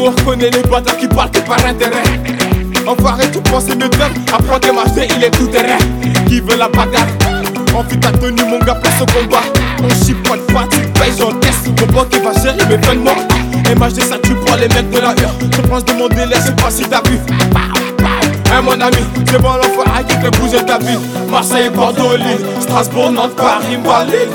on 0.00 0.10
reconnaît 0.10 0.50
les 0.50 0.62
bâtards 0.62 0.96
qui 0.96 1.08
parlent 1.08 1.30
que 1.30 1.40
par 1.40 1.64
intérêt. 1.64 2.02
Enfoiré, 2.86 3.30
tu 3.30 3.40
penses 3.40 3.68
mieux 3.68 3.76
d'homme, 3.76 4.12
apprends 4.32 4.58
tes 4.58 4.72
marcher, 4.72 5.08
il 5.16 5.24
est 5.24 5.30
tout 5.30 5.46
terrain. 5.46 5.78
Qui 6.26 6.40
veut 6.40 6.56
la 6.56 6.68
bagarre? 6.68 7.06
Envie 7.74 7.98
ta 7.98 8.10
tenue, 8.10 8.42
mon 8.44 8.58
gars, 8.58 8.74
place 8.74 9.00
au 9.00 9.06
combat. 9.06 9.42
On 9.82 10.04
chie 10.04 10.14
pas 10.14 10.36
de 10.36 10.52
fatigue, 10.52 10.92
paye, 10.94 11.12
j'encaisse. 11.16 11.62
Mon 11.80 11.86
banque 11.86 12.08
qui 12.10 12.18
va 12.18 12.32
gérer 12.34 12.66
mes 12.68 12.78
peines 12.78 13.04
MHD, 13.74 14.02
ça 14.02 14.16
tu 14.22 14.34
prends 14.34 14.56
les 14.56 14.68
mecs 14.68 14.90
de 14.90 14.98
la 14.98 15.12
hure. 15.12 15.30
Je 15.40 15.60
pense 15.62 15.84
de 15.84 15.92
mon 15.92 16.08
délai, 16.08 16.36
c'est 16.44 16.56
pas 16.56 16.70
si 16.70 16.82
t'as 16.82 17.00
vu. 17.08 17.18
Hein, 18.54 18.62
mon 18.62 18.72
ami, 18.72 18.96
c'est 19.26 19.40
bon 19.40 19.52
l'enfoiré 19.52 20.04
qui 20.06 20.14
fait 20.16 20.30
bouger 20.38 20.64
ta 20.66 20.78
vie. 20.78 20.98
Marseille, 21.30 21.70
Bordeaux, 21.70 22.16
Lille, 22.16 22.44
Strasbourg, 22.60 23.10
Nantes, 23.12 23.36
Paris, 23.36 23.78
Malais. 23.82 24.28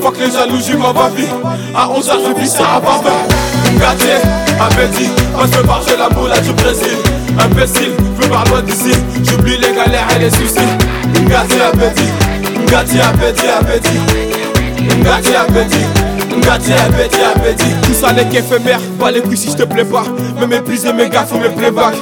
Fuck 0.00 0.18
les 0.18 0.30
jalousies, 0.30 0.76
ma 0.76 1.08
vie. 1.10 1.28
À 1.74 1.88
11h, 1.88 2.12
je 2.26 2.40
vis 2.40 2.48
ça 2.48 2.64
à. 2.76 3.51
Gâté, 3.82 4.14
appétit, 4.60 5.10
on 5.34 5.44
se 5.44 5.66
barge 5.66 5.86
la 5.98 6.08
moula 6.10 6.38
du 6.38 6.52
Brésil. 6.52 6.96
Imbécile, 7.36 7.90
veux 8.16 8.28
par 8.28 8.44
loin 8.44 8.62
d'ici. 8.62 8.92
J'oublie 9.24 9.56
les 9.56 9.74
galères 9.74 10.06
et 10.14 10.20
les 10.20 10.30
soucis. 10.30 10.70
Gâté, 11.28 11.60
appétit, 11.60 12.12
gâté, 12.68 13.00
appétit, 13.00 13.48
appétit. 13.48 14.00
Gâté, 15.02 15.34
appétit. 15.34 15.84
Gâté, 16.42 16.72
appétit, 16.74 17.22
appétit. 17.34 17.74
Tout 17.82 17.94
ça 17.94 18.12
n'est 18.12 18.28
qu'éphémère, 18.28 18.78
pas 19.00 19.10
les 19.10 19.20
couilles 19.20 19.36
si 19.36 19.50
je 19.50 19.56
te 19.56 19.64
plais 19.64 19.84
pas. 19.84 20.04
Me 20.40 20.46
mépriser 20.46 20.92
mes 20.92 21.08
gars, 21.08 21.24
faut 21.24 21.38
mes 21.38 21.48
playback. 21.48 21.94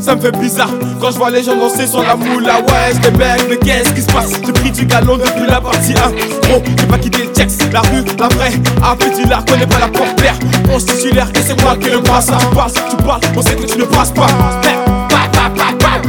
Ça 0.00 0.16
me 0.16 0.20
fait 0.20 0.32
bizarre. 0.32 0.70
Quand 1.00 1.10
je 1.10 1.16
vois 1.16 1.30
les 1.30 1.42
gens 1.42 1.56
danser 1.56 1.86
sur 1.86 2.02
la 2.02 2.16
moula 2.16 2.56
Ouais 2.60 2.92
j'étais 2.94 3.10
bête 3.10 3.46
mais 3.48 3.56
qu'est-ce 3.56 3.92
qui 3.92 4.02
se 4.02 4.06
passe? 4.06 4.30
J'ai 4.44 4.52
pris 4.52 4.70
du 4.70 4.84
galon 4.86 5.16
depuis 5.16 5.46
la 5.48 5.60
partie 5.60 5.92
1 5.92 6.48
Gros 6.48 6.62
j'ai 6.64 6.86
pas 6.86 6.98
quitté 6.98 7.24
le 7.24 7.32
checks 7.34 7.72
La 7.72 7.80
rue, 7.80 8.04
la 8.18 8.28
vraie, 8.28 8.52
un 8.82 8.96
petit 8.96 9.26
la 9.28 9.42
connais 9.46 9.66
pas 9.66 9.78
la 9.78 9.88
porte 9.88 10.16
claire. 10.16 10.34
On 10.72 10.78
se 10.78 10.86
titulaire 10.86 11.28
et 11.34 11.40
c'est 11.40 11.60
moi 11.62 11.76
qui 11.76 11.90
le 11.90 12.00
passe. 12.02 12.26
Tu 12.26 12.54
parles, 12.54 12.70
tu 12.72 12.96
parles, 13.04 13.20
on 13.36 13.42
sait 13.42 13.56
que 13.56 13.64
tu 13.66 13.78
ne 13.78 13.84
passes 13.84 14.12
pas. 14.12 14.26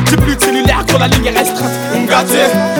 J'ai 0.09 0.17
plus 0.17 0.35
de 0.35 0.41
cellulaire 0.41 0.83
quand 0.89 0.99
la 0.99 1.07
ligne 1.07 1.25
est 1.25 1.37
restreinte. 1.37 1.71
Gâté, 2.09 2.39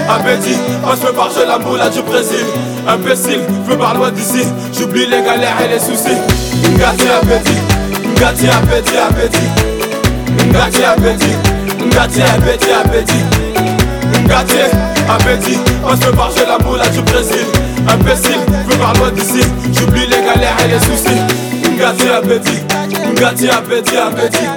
appétit, 0.10 0.58
on 0.84 0.92
se 0.92 1.08
fait 1.08 1.16
marcher 1.16 1.46
la 1.48 1.58
moula 1.60 1.90
du 1.90 2.02
Brésil. 2.02 2.46
Imbécile, 2.88 3.42
veux 3.68 3.78
par 3.78 3.94
loin 3.96 4.12
d'ici 4.12 4.44
J'oublie 4.78 5.06
les 5.06 5.22
galères 5.22 5.58
et 5.64 5.70
les 5.70 5.80
soucis. 5.80 6.18
Gâté, 6.78 7.10
appétit, 7.10 7.58
gâté, 8.20 8.50
appétit, 8.50 8.98
appétit 8.98 9.61
Ngati 10.52 10.84
appétit, 10.84 11.38
ngati 11.86 12.22
appétit, 12.22 12.72
appétit. 12.84 13.26
Ngati 14.26 14.58
appétit, 15.10 15.60
on 15.84 15.96
se 15.96 16.10
marcher 16.16 16.46
la 16.48 16.58
moula 16.64 16.88
du 16.90 17.02
Brésil 17.02 17.46
Imbécile, 17.88 18.40
veux 18.68 18.78
par 18.78 18.94
loin 18.94 19.12
d'ici 19.12 19.42
J'oublie 19.74 20.06
les 20.06 20.22
galères 20.24 20.58
et 20.64 20.68
les 20.68 20.80
soucis. 20.80 21.22
Ngati 21.78 22.10
appétit, 22.10 22.62
ngati 23.20 23.50
appétit, 23.50 23.98
appétit. 23.98 24.48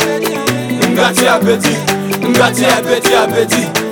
Ngati 0.92 1.26
appétit, 1.26 1.78
ngati 2.28 2.64
appétit, 2.64 3.14
appétit 3.14 3.83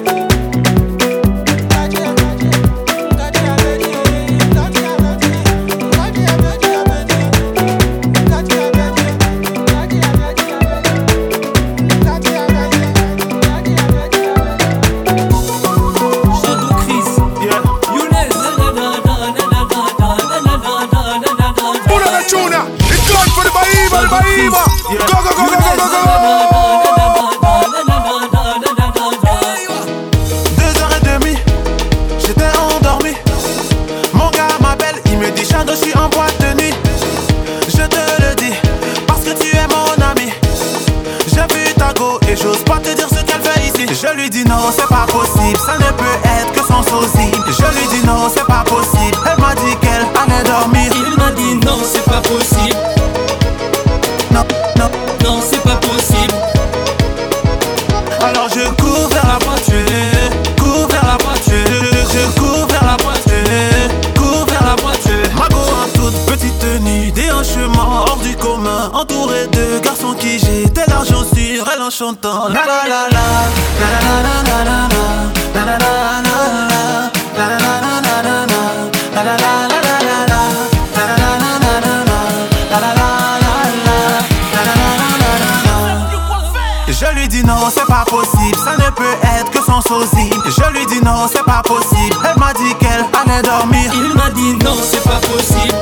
ça 88.64 88.76
ne 88.76 88.90
peut 88.90 89.16
être 89.38 89.50
que 89.50 89.58
son 89.64 89.80
sosie. 89.80 90.30
Je 90.46 90.72
lui 90.72 90.86
dis 90.86 91.00
non, 91.04 91.26
c'est 91.30 91.44
pas 91.44 91.62
possible. 91.62 92.16
Elle 92.24 92.38
m'a 92.38 92.52
dit 92.54 92.74
qu'elle 92.80 93.04
allait 93.12 93.42
dormir. 93.42 93.92
Il 93.94 94.14
m'a 94.14 94.30
dit 94.30 94.54
non, 94.64 94.76
c'est 94.82 95.02
pas 95.02 95.20
possible. 95.20 95.74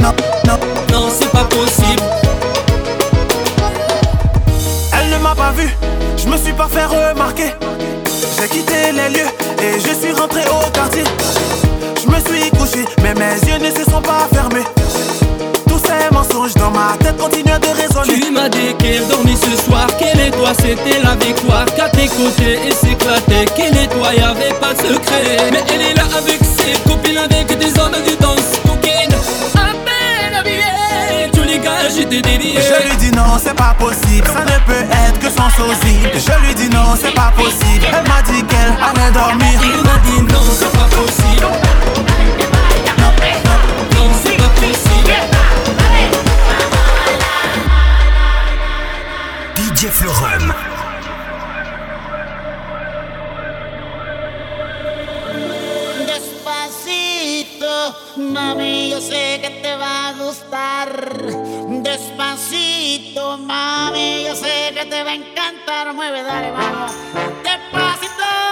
Non, 0.00 0.12
non, 0.46 0.58
non, 0.92 1.08
c'est 1.18 1.30
pas 1.30 1.44
possible. 1.44 2.02
Elle 4.92 5.10
ne 5.10 5.18
m'a 5.18 5.34
pas 5.34 5.52
vu, 5.52 5.68
je 6.16 6.28
me 6.28 6.36
suis 6.36 6.52
pas 6.52 6.68
fait 6.68 6.84
remarquer. 6.84 7.54
J'ai 8.38 8.48
quitté 8.48 8.92
les 8.92 9.08
lieux 9.10 9.30
et 9.62 9.78
je 9.78 9.94
suis 9.94 10.12
rentré 10.12 10.42
au 10.48 10.70
quartier. 10.70 11.04
Je 12.02 12.08
me 12.10 12.18
suis 12.20 12.50
couché, 12.50 12.84
mais 13.02 13.14
mes 13.14 13.34
yeux 13.48 13.58
ne 13.58 13.70
se 13.70 13.90
sont 13.90 14.02
pas 14.02 14.28
fermés. 14.32 14.64
Tous 15.68 15.78
ces 15.78 16.12
mensonges 16.12 16.54
dans 16.54 16.70
ma 16.70 16.96
tête 16.98 17.16
continuent 17.16 17.58
de 17.60 17.81
m'a 18.42 18.48
dit 18.48 18.74
qu'elle 18.78 19.06
dormait 19.06 19.36
ce 19.36 19.56
soir, 19.64 19.86
qu'elle 19.98 20.20
et 20.20 20.30
toi 20.30 20.50
c'était 20.58 21.00
la 21.02 21.14
victoire. 21.24 21.64
Qu'à 21.76 21.88
tes 21.88 22.08
côtés, 22.08 22.58
elle 22.66 22.74
s'éclatait, 22.74 23.44
qu'elle 23.54 23.76
et 23.76 23.88
toi 23.88 24.12
y 24.14 24.20
avait 24.20 24.54
pas 24.60 24.74
de 24.74 24.78
secret. 24.78 25.50
Mais 25.52 25.62
elle 25.72 25.82
est 25.82 25.94
là 25.94 26.04
avec 26.16 26.40
ses 26.42 26.72
copines, 26.88 27.18
avec 27.18 27.46
des 27.58 27.78
hommes 27.78 27.92
de 27.92 28.14
danse 28.20 28.58
coquine. 28.66 29.14
À 29.54 29.72
peine 29.86 30.34
habillée, 30.38 31.30
tous 31.32 31.44
les 31.44 31.58
gars 31.58 31.88
j'étais 31.94 32.22
délié. 32.22 32.58
Je 32.60 32.88
lui 32.88 32.96
dis 32.96 33.12
non, 33.12 33.38
c'est 33.42 33.54
pas 33.54 33.74
possible, 33.78 34.26
ça 34.26 34.44
ne 34.44 34.58
peut 34.66 34.86
être 34.90 35.18
que 35.20 35.30
son 35.30 35.48
sosie. 35.50 36.00
Je 36.14 36.46
lui 36.46 36.54
dis 36.54 36.68
non, 36.70 36.96
c'est 37.00 37.14
pas 37.14 37.32
possible, 37.36 37.86
elle 37.86 38.08
m'a 38.08 38.22
dit 38.22 38.42
qu'elle 38.44 38.74
allait 38.82 39.12
dormir. 39.12 39.60
Il 39.62 39.82
m'a 39.82 39.98
dit 40.04 40.32
non, 40.32 40.42
c'est 40.58 40.72
pas 40.72 40.88
possible. 40.96 41.61
Despacito, 56.06 57.96
mami, 58.16 58.90
yo 58.90 59.00
sé 59.00 59.40
que 59.42 59.50
te 59.62 59.76
va 59.76 60.08
a 60.08 60.12
gustar. 60.14 60.88
Despacito, 61.82 63.38
mami, 63.38 64.24
yo 64.24 64.34
sé 64.34 64.72
que 64.74 64.86
te 64.86 65.02
va 65.04 65.10
a 65.10 65.14
encantar. 65.14 65.92
Mueve, 65.94 66.22
dale, 66.22 66.50
vamos. 66.52 66.92
Despacito. 67.42 68.51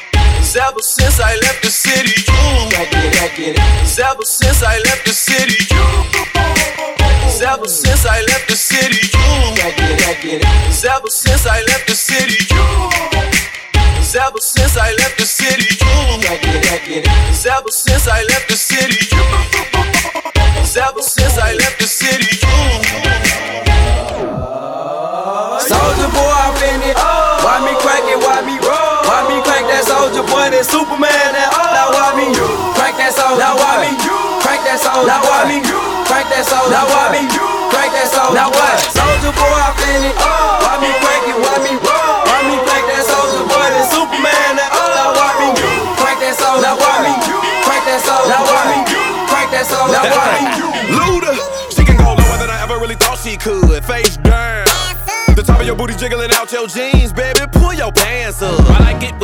Ever 0.53 0.81
since 0.81 1.19
I 1.21 1.35
left 1.35 1.63
the 1.63 1.69
city, 1.69 2.11
you. 2.27 2.33
Cause 3.79 3.99
ever 3.99 4.25
since 4.25 4.63
I 4.63 4.77
left 4.79 5.05
the 5.05 5.13
city, 5.13 5.55
you. 5.71 5.79
Ever 7.41 7.67
since 7.67 8.05
I 8.05 8.19
left 8.27 8.49
the 8.49 8.55
city, 8.55 8.99
you. 9.13 9.55
Cause 9.55 10.83
ever 10.83 11.09
since 11.09 11.45
I 11.47 11.61
left 11.61 11.87
the 11.87 11.95
city, 11.95 12.35
you. 12.51 12.63
Ever 14.13 14.41
since 14.41 14.75
I 14.75 14.91
left 14.91 15.17
the 15.17 15.25
city, 15.25 15.71
you. 15.79 16.19
Cause 16.19 17.45
ever 17.45 17.71
since 17.71 18.07
I 18.07 18.23
left 18.23 18.49
the 18.49 18.57
city, 18.57 18.99
you. 19.09 19.23
Ever 20.75 21.01
since 21.01 21.37
I 21.37 21.53
left 21.53 21.79
the 21.79 21.87
city, 21.87 22.41
Soldier 22.81 23.10
soldier 30.63 30.85
boy? 30.89 31.07
That 31.07 31.17
Superman? 31.17 31.33
Now 31.33 31.89
why 31.89 32.13
me 32.13 32.29
crank 32.77 32.97
that 32.97 33.13
soldier? 33.13 33.41
Now 33.41 33.57
why 33.57 33.81
me 33.81 33.97
crank 34.45 34.61
that 34.65 34.77
soldier? 34.77 35.07
Now 35.09 35.21
why 35.25 35.49
me 35.49 35.57
crank 36.05 36.27
that 36.29 36.45
soldier? 36.45 36.69
Now 36.69 36.85
why 36.85 37.09
me 37.09 37.21
crank 37.73 37.91
that 37.97 38.07
soldier? 38.09 38.35
Now 38.37 38.49
what? 38.53 38.77
Soldier 38.93 39.33
boy, 39.33 39.57
I'm 39.57 39.73
in 39.89 40.11
it. 40.11 40.15
Oh, 40.21 40.61
why 40.61 40.77
me 40.77 40.91
crank 41.01 41.25
it? 41.33 41.37
Why 41.41 41.57
me? 41.65 41.73
Why 41.81 42.39
me 42.45 42.55
crank 42.61 42.85
that 42.93 43.03
soldier 43.09 43.45
boy? 43.49 43.67
That 43.73 43.87
Superman? 43.89 44.53
That 44.59 44.69
now 44.69 45.17
why 45.17 45.33
me 45.41 45.49
crank 45.97 46.19
that 46.21 46.35
soldier? 46.37 46.61
Now 46.61 46.77
why 46.77 47.09
me 47.09 47.13
crank 47.65 47.83
that 47.89 48.01
soldier? 48.05 48.29
Now 48.29 48.45
why 48.45 48.61
me 48.69 48.77
crank 49.29 49.49
that 49.49 49.65
soldier? 49.65 49.97
Now 49.97 50.05
why 50.13 50.45
me 50.45 50.61
Luda, 50.93 51.33
she 51.73 51.81
can 51.81 51.97
go 51.97 52.13
lower 52.13 52.37
than 52.37 52.49
I 52.53 52.61
ever 52.61 52.77
really 52.77 52.99
thought 52.99 53.17
she 53.17 53.33
could. 53.37 53.81
Face 53.85 54.17
down. 54.21 54.67
The 55.33 55.43
top 55.43 55.61
of 55.61 55.65
your 55.65 55.75
booty 55.75 55.95
jiggling 55.95 56.29
out 56.35 56.51
your 56.51 56.67
jeans, 56.67 57.13
baby. 57.13 57.39
Pull 57.51 57.73
your 57.73 57.91
pants 57.91 58.41
up. 58.43 58.59
I 58.77 58.93
like 58.93 59.01
it 59.01 59.17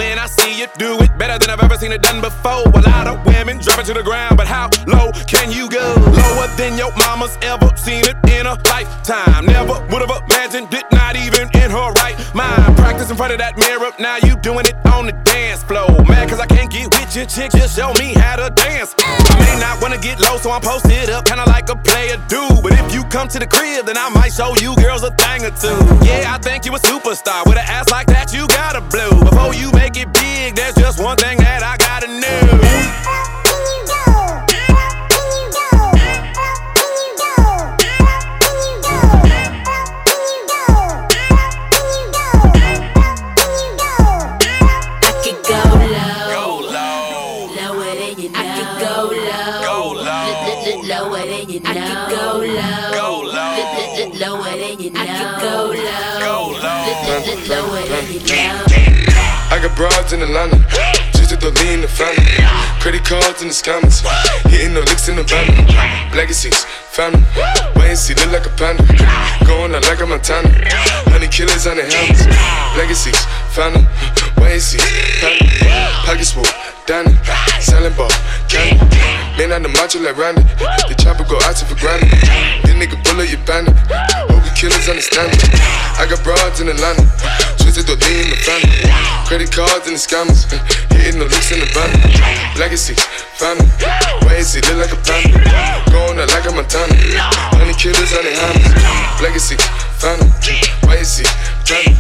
when 0.67 0.79
I 0.79 0.83
see 0.83 0.91
you 0.91 0.97
do 0.97 1.03
it 1.03 1.17
better 1.17 1.37
than 1.39 1.49
I've 1.49 1.63
ever 1.63 1.77
seen 1.77 1.91
it 1.91 2.01
done 2.01 2.21
before. 2.21 2.63
A 2.67 2.81
lot 2.81 3.07
of 3.07 3.25
women 3.25 3.59
drop 3.59 3.79
it 3.79 3.85
to 3.87 3.93
the 3.93 4.03
ground, 4.03 4.37
but 4.37 4.47
how 4.47 4.69
low 4.87 5.11
can 5.27 5.51
you 5.51 5.69
go? 5.69 5.93
Lower 5.97 6.47
than 6.57 6.77
your 6.77 6.91
mama's 6.97 7.37
ever 7.41 7.69
seen 7.77 8.03
it 8.05 8.17
in 8.31 8.45
a 8.45 8.55
lifetime. 8.69 9.45
Never 9.45 9.73
would 9.89 10.01
have 10.01 10.23
imagined 10.25 10.73
it, 10.73 10.85
not 10.91 11.15
even 11.15 11.49
in 11.53 11.71
her 11.71 11.91
right 12.03 12.17
mind. 12.33 12.77
Practice 12.77 13.09
in 13.09 13.17
front 13.17 13.33
of 13.33 13.39
that 13.39 13.57
mirror, 13.57 13.91
now 13.99 14.17
you 14.17 14.35
doing 14.37 14.65
it 14.65 14.75
on 14.87 15.05
the 15.05 15.13
dance 15.23 15.63
floor. 15.63 15.89
Mad 16.05 16.29
cause 16.29 16.39
I 16.39 16.45
can't 16.45 16.71
get 16.71 16.93
with 17.07 17.15
your 17.15 17.25
chick, 17.25 17.51
just 17.51 17.75
show 17.75 17.93
me 17.93 18.13
how 18.13 18.35
to 18.35 18.49
dance. 18.51 18.93
I 18.99 19.39
may 19.39 19.59
not 19.59 19.81
wanna 19.81 19.97
get 19.97 20.19
low, 20.19 20.37
so 20.37 20.51
I'm 20.51 20.61
posted 20.61 21.09
up, 21.09 21.25
kinda 21.25 21.45
like 21.45 21.69
a 21.69 21.75
player 21.75 22.17
do. 22.27 22.47
But 22.61 22.73
if 22.73 22.93
you 22.93 23.03
come 23.05 23.27
to 23.29 23.39
the 23.39 23.47
crib, 23.47 23.85
then 23.85 23.97
I 23.97 24.09
might 24.09 24.33
show 24.33 24.55
you 24.57 24.75
girls 24.75 25.03
a 25.03 25.11
thing 25.11 25.45
or 25.45 25.51
two. 25.51 25.77
Yeah, 26.05 26.35
I 26.35 26.37
think 26.37 26.65
you 26.65 26.75
a 26.75 26.79
superstar. 26.79 27.45
With 27.45 27.57
an 27.57 27.65
ass 27.67 27.89
like 27.89 28.07
that, 28.07 28.33
you 28.33 28.47
gotta 28.47 28.81
blow. 28.81 29.09
Before 29.23 29.53
you 29.53 29.71
make 29.71 29.95
it 29.97 30.11
big, 30.13 30.55
there's 30.55 30.75
just 30.75 30.99
one 30.99 31.17
thing 31.17 31.37
that 31.39 31.63
I 31.63 31.76
you 51.57 51.63
know. 51.63 51.69
I 51.69 51.73
could 51.73 52.13
go 52.13 52.45
low. 53.21 53.57
Lower 54.17 54.57
than 54.57 54.79
you 54.79 54.91
know. 54.91 55.01
I 55.01 55.07
could 55.07 55.35
go 55.41 55.73
low. 55.73 56.53
Lower 57.47 57.81
than 57.87 58.05
you 58.13 58.19
know. 58.19 58.65
I 59.49 59.59
got 59.61 59.75
broads 59.75 60.13
in 60.13 60.21
Atlanta, 60.21 60.59
just 61.15 61.29
to 61.29 61.37
the 61.37 61.51
lean 61.63 61.81
the 61.81 61.87
family. 61.87 62.25
Credit 62.81 63.03
cards 63.03 63.41
in 63.41 63.47
the 63.47 63.53
scammers, 63.53 64.03
hitting 64.51 64.73
the 64.73 64.81
licks 64.81 65.07
in 65.07 65.15
the 65.15 65.23
van. 65.23 65.47
Legacies, 66.15 66.65
family, 66.91 67.23
wait 67.75 67.89
and 67.89 67.97
see, 67.97 68.13
look 68.15 68.31
like 68.33 68.45
a 68.45 68.49
panda. 68.59 68.83
Going 69.45 69.73
out 69.73 69.83
like 69.87 70.01
a 70.01 70.05
Montana, 70.05 70.49
honey 71.09 71.27
killers 71.27 71.65
on 71.65 71.77
the 71.77 71.83
helmets. 71.83 72.27
Legacies, 72.77 73.17
family, 73.55 73.87
wait 74.37 74.53
and 74.53 74.61
see, 74.61 74.79
family. 75.23 75.47
Pockets 76.05 76.31
full, 76.33 76.45
Danny, 76.85 77.15
selling 77.61 77.95
ball, 77.95 78.11
candy. 78.49 79.06
Man 79.37 79.53
on 79.53 79.61
the 79.61 79.69
macho 79.69 80.01
like 80.01 80.17
Randy, 80.17 80.41
the 80.89 80.97
chopper 80.97 81.21
go 81.21 81.37
out 81.45 81.53
for 81.61 81.77
granted. 81.77 82.09
This 82.65 82.73
nigga 82.73 82.97
bullet, 83.05 83.29
you 83.29 83.37
bandit. 83.45 83.77
Hope 84.33 84.41
you 84.41 84.53
killers 84.57 84.89
understand 84.89 85.29
it. 85.29 85.45
I 86.01 86.09
got 86.09 86.25
broads 86.25 86.57
in 86.57 86.73
Atlanta, 86.73 87.05
twisted 87.61 87.85
the 87.85 88.01
lean 88.01 88.33
the 88.33 88.37
family. 88.41 88.81
Credit 89.29 89.45
cards 89.53 89.85
and 89.85 89.93
the 89.93 90.01
scammers, 90.01 90.49
hitting 90.97 91.21
the 91.21 91.29
looks 91.29 91.53
in 91.53 91.61
the 91.61 91.69
van. 91.69 91.93
Legacies, 92.57 92.97
family, 93.37 93.69
wait 94.25 94.41
and 94.41 94.49
see, 94.49 94.61
look 94.73 94.81
like 94.81 94.93
a 94.97 94.99
panda. 95.05 95.37
Going 95.93 96.17
out 96.17 96.33
like 96.33 96.49
a 96.49 96.51
Montana, 96.57 96.97
honey 97.53 97.77
killers 97.77 98.17
on 98.17 98.25
the 98.25 98.33
hammers. 98.33 98.73
Legacies, 99.21 99.61
family, 100.01 100.33
wait 100.89 101.05
and 101.05 101.05
see, 101.05 101.29
family. 101.61 101.93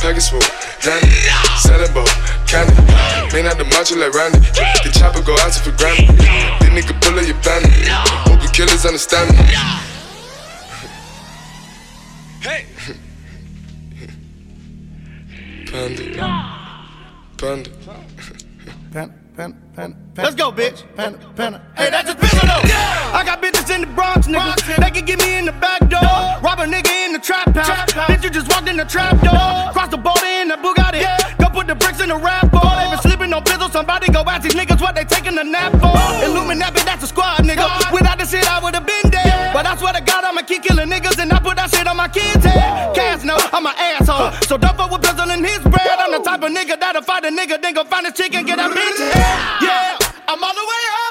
Package 0.00 0.32
full, 0.32 0.40
Danny, 0.80 1.10
selling 1.58 1.92
ball, 1.92 2.06
candy. 2.46 2.74
Man 3.32 3.46
out 3.46 3.58
the 3.58 3.64
macho 3.64 3.96
like 3.96 4.14
Randy, 4.14 4.38
the 4.38 4.90
chopper 4.96 5.22
go 5.22 5.34
out 5.38 5.52
to 5.52 5.60
for 5.60 5.76
granted. 5.76 6.08
This 6.16 6.70
nigga 6.70 6.94
bullet, 7.00 7.26
you 7.26 7.34
bandit. 7.42 7.88
Hope 8.26 8.42
you 8.42 8.48
killers 8.50 8.86
understand 8.86 9.30
me. 9.36 9.44
Hey! 12.40 12.66
Panda. 15.66 16.04
Panda. 17.36 17.70
Pen, 18.92 19.12
pen, 19.38 19.54
pen, 19.72 19.94
pen. 20.14 20.24
Let's 20.24 20.34
go, 20.34 20.50
bitch. 20.50 20.82
Pen, 20.96 21.14
pen. 21.36 21.60
Hey, 21.76 21.90
that's 21.90 22.10
just 22.10 22.18
pistol 22.18 22.42
though. 22.42 22.66
I 23.14 23.22
got 23.24 23.40
bitches 23.40 23.72
in 23.72 23.82
the 23.82 23.86
Bronx, 23.86 24.26
nigga. 24.26 24.58
They 24.82 24.90
can 24.90 25.04
get 25.04 25.20
me 25.22 25.38
in 25.38 25.44
the 25.46 25.52
back 25.52 25.78
door. 25.88 26.02
Rob 26.42 26.58
a 26.58 26.66
nigga 26.66 26.90
in 27.06 27.12
the 27.12 27.20
trap 27.20 27.54
house. 27.54 27.92
Bitch, 28.10 28.24
you 28.24 28.30
just 28.30 28.48
walked 28.50 28.68
in 28.68 28.76
the 28.76 28.84
trap 28.84 29.14
door. 29.22 29.70
Cross 29.72 29.90
the 29.90 29.96
border 29.96 30.26
in 30.42 30.48
the 30.48 30.56
Bugatti. 30.56 31.06
Go 31.38 31.46
put 31.54 31.68
the 31.68 31.76
bricks 31.76 32.02
in 32.02 32.08
the 32.08 32.18
rap 32.18 32.50
ball. 32.50 32.74
They 32.82 32.90
been 32.90 32.98
sleeping 32.98 33.32
on 33.32 33.44
pillows. 33.44 33.70
Somebody 33.70 34.10
go 34.10 34.24
ask 34.26 34.42
these 34.42 34.54
niggas 34.58 34.80
what 34.80 34.96
they 34.96 35.04
taking 35.04 35.38
a 35.38 35.44
nap 35.44 35.70
for. 35.78 35.94
Illuminati, 36.26 36.82
that's 36.82 37.04
a 37.04 37.06
squad, 37.06 37.46
nigga. 37.46 37.92
Without 37.92 38.18
this 38.18 38.32
shit, 38.32 38.42
I 38.50 38.58
would've 38.58 38.84
been 38.84 39.10
dead. 39.10 39.37
But 39.58 39.66
I 39.66 39.76
swear 39.76 39.92
to 39.92 40.00
God, 40.00 40.22
I'ma 40.22 40.42
keep 40.42 40.62
killing 40.62 40.88
niggas 40.88 41.18
and 41.18 41.32
I 41.32 41.40
put 41.40 41.56
that 41.56 41.68
shit 41.74 41.84
on 41.84 41.96
my 41.96 42.06
kids' 42.06 42.44
head. 42.46 42.94
Cash 42.94 43.24
no, 43.24 43.34
I'm 43.50 43.66
an 43.66 43.74
asshole. 43.74 44.30
So 44.46 44.56
don't 44.56 44.76
fuck 44.78 44.86
with 44.86 45.02
pistol 45.02 45.28
in 45.34 45.42
his 45.42 45.58
bread. 45.66 45.98
I'm 45.98 46.12
the 46.12 46.22
type 46.22 46.46
of 46.46 46.54
nigga 46.54 46.78
that'll 46.78 47.02
fight 47.02 47.24
a 47.24 47.28
nigga, 47.34 47.60
then 47.60 47.74
go 47.74 47.82
find 47.82 48.06
a 48.06 48.12
chick 48.12 48.38
and 48.38 48.46
get 48.46 48.60
a 48.60 48.70
bitch 48.70 49.02
head. 49.10 49.58
Yeah, 49.58 49.98
I'm 49.98 49.98
all 49.98 49.98
the 49.98 50.07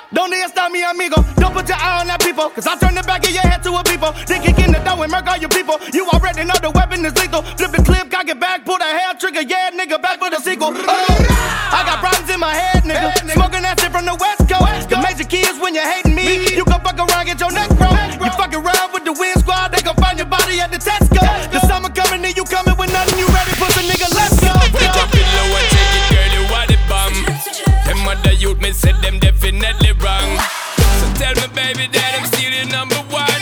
way 0.08 0.14
up. 0.14 0.14
Don't 0.14 0.32
need 0.32 0.44
to 0.44 0.50
stop 0.50 0.72
me, 0.72 0.84
amigo. 0.84 1.22
Don't 1.36 1.54
put 1.54 1.68
your 1.68 1.78
eye 1.78 2.02
on 2.02 2.08
that 2.08 2.22
people. 2.22 2.50
Cause 2.50 2.68
I 2.68 2.76
turn 2.78 2.96
the 2.96 3.04
back 3.04 3.26
of 3.26 3.32
your 3.32 3.42
head 3.42 3.64
to 3.64 3.72
a 3.76 3.84
people. 3.84 4.12
Then 4.28 4.42
kick 4.42 4.60
in 4.60 4.72
the 4.72 4.80
door 4.80 5.04
and 5.04 5.12
murk 5.12 5.28
all 5.28 5.38
your 5.38 5.50
people. 5.50 5.80
You 5.94 6.08
already 6.10 6.44
know 6.44 6.56
the 6.62 6.72
weapon 6.72 7.06
is 7.06 7.16
lethal. 7.16 7.44
Flip 7.58 7.72
the 7.72 7.84
clip, 7.84 8.10
cock 8.12 8.28
it 8.28 8.40
back, 8.40 8.66
pull 8.66 8.78
the 8.78 8.86
hair 8.86 9.14
trigger. 9.20 9.42
Yeah, 9.42 9.72
nigga, 9.72 10.02
back 10.02 10.20
for 10.20 10.30
the 10.30 10.40
sequel. 10.40 10.72
Oh, 10.74 11.72
I 11.72 11.84
got 11.86 12.00
problems 12.00 12.30
in 12.30 12.40
my 12.40 12.54
head, 12.54 12.84
nigga. 12.84 13.14
Smoking 13.34 13.64
that 13.64 13.80
shit 13.80 13.92
from 13.92 14.06
the 14.06 14.16
West 14.16 14.48
Coast. 14.48 14.90
The 14.90 14.98
major 15.02 15.28
key 15.28 15.44
is 15.44 15.60
when 15.60 15.76
you're 15.76 15.88
hating 15.88 16.16
me. 16.16 16.56
You 16.56 16.66
gon' 16.66 16.82
fuck 16.82 16.98
around, 16.98 17.26
get 17.26 17.40
your 17.40 17.52
neck 17.52 17.70
broke. 17.76 17.98
You 18.22 18.32
fuck 18.40 18.54
around 18.54 18.94
with 18.94 19.04
the 19.04 19.14
wind 19.14 19.40
squad, 19.40 19.72
they 19.72 19.82
gon' 19.84 19.98
find 20.00 20.18
your 20.18 20.30
body 20.30 20.60
at 20.60 20.72
the 20.72 20.80
Tesco. 20.80 21.22
The 21.52 21.60
summer 21.68 21.90
coming, 21.92 22.24
and 22.24 22.36
you 22.36 22.46
coming 22.46 22.78
with 22.78 22.92
nothing. 22.94 23.20
You 23.20 23.28
ready, 23.28 23.54
pussy 23.60 23.84
nigga? 23.86 24.08
Let's 24.16 24.40
go. 24.40 24.54
Pick 24.72 24.96
up 24.96 25.12
it 25.12 25.28
and 25.28 25.68
take 25.72 25.94
it, 26.00 26.06
girl, 26.12 26.30
you 26.38 26.44
are 26.56 26.68
the 26.68 26.78
bomb. 26.88 27.16
Them 27.86 28.08
other 28.08 28.34
youth, 28.34 28.60
me 28.60 28.72
said 28.72 28.96
them 29.02 29.20
definitely 29.20 29.94
tell 31.18 31.36
me, 31.36 31.48
baby, 31.54 31.88
that 31.94 32.12
I'm 32.18 32.26
still 32.30 32.52
your 32.54 32.70
number 32.70 33.02
one. 33.10 33.42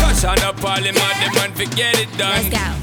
Cause 0.00 0.24
on 0.24 0.36
the 0.36 0.52
parliament, 0.60 1.14
them 1.20 1.34
man 1.34 1.52
forget 1.52 1.98
it 1.98 2.10
done. 2.18 2.30
Let's 2.30 2.48
go. 2.50 2.77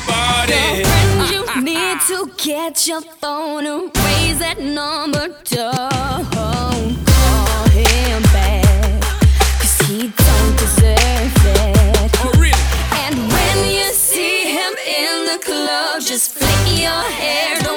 my 0.00 0.06
body. 0.06 0.82
Girlfriend, 0.82 1.30
you 1.30 1.62
need 1.62 2.00
to 2.08 2.30
get 2.36 2.86
your 2.86 3.00
phone 3.00 3.66
and 3.66 3.96
raise 4.04 4.38
that 4.38 4.60
number. 4.60 5.28
Don't 5.44 6.30
call 6.30 7.68
him 7.70 8.22
back, 8.34 9.02
cause 9.60 9.78
he 9.88 10.12
don't 10.26 10.58
deserve 10.58 11.46
it. 11.46 12.10
Oh, 12.20 12.32
really? 12.36 12.54
And 13.02 13.16
when 13.32 13.74
you 13.74 13.92
see 13.92 14.52
him 14.52 14.72
in 14.86 15.26
the 15.26 15.38
club, 15.44 16.02
just 16.02 16.32
flick 16.32 16.80
your 16.80 17.02
hair. 17.20 17.67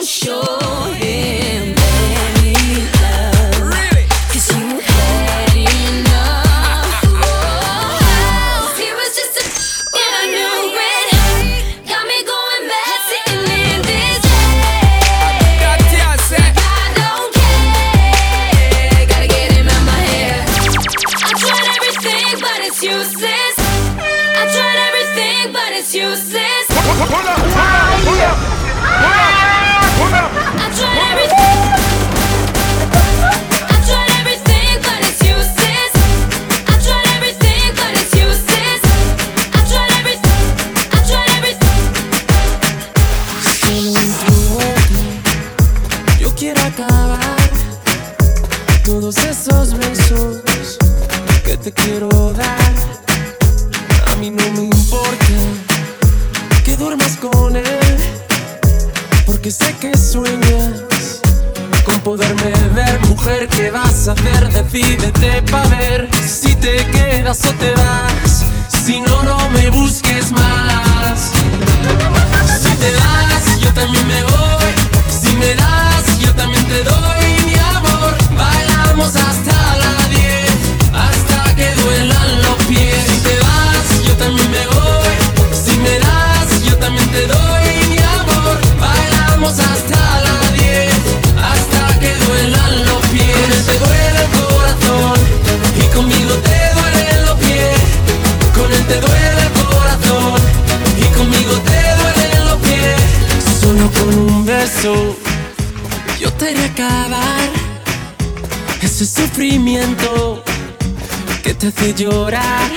hiciste 111.81 112.03
llorar. 112.03 112.71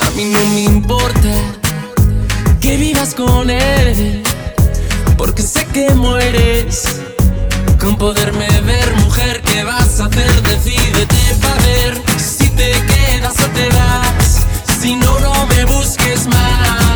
A 0.00 0.10
mí 0.10 0.24
no 0.24 0.38
me 0.46 0.62
importa 0.62 1.32
que 2.60 2.76
vivas 2.76 3.14
con 3.14 3.50
él, 3.50 4.22
porque 5.16 5.42
sé 5.42 5.66
que 5.66 5.90
mueres 5.94 7.00
con 7.78 7.96
poderme 7.96 8.48
ver, 8.62 8.96
mujer. 8.96 9.42
¿Qué 9.42 9.64
vas 9.64 10.00
a 10.00 10.06
hacer? 10.06 10.42
Decídete 10.42 11.36
para 11.42 11.62
ver 11.66 12.02
si 12.18 12.48
te 12.50 12.72
quedas 12.72 13.34
o 13.38 13.48
te 13.50 13.68
vas. 13.68 14.46
Si 14.80 14.94
no, 14.96 15.18
no 15.20 15.46
me 15.46 15.64
busques 15.64 16.26
más. 16.28 16.95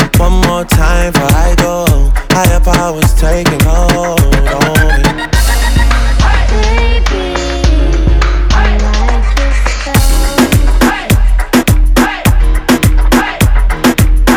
one 0.21 0.37
more 0.41 0.63
time 0.63 1.11
before 1.13 1.33
I 1.33 1.55
go. 1.57 2.13
Higher 2.29 2.59
powers 2.59 3.11
taking 3.15 3.59
hold 3.65 4.21
on 4.53 5.01
me. 5.01 5.25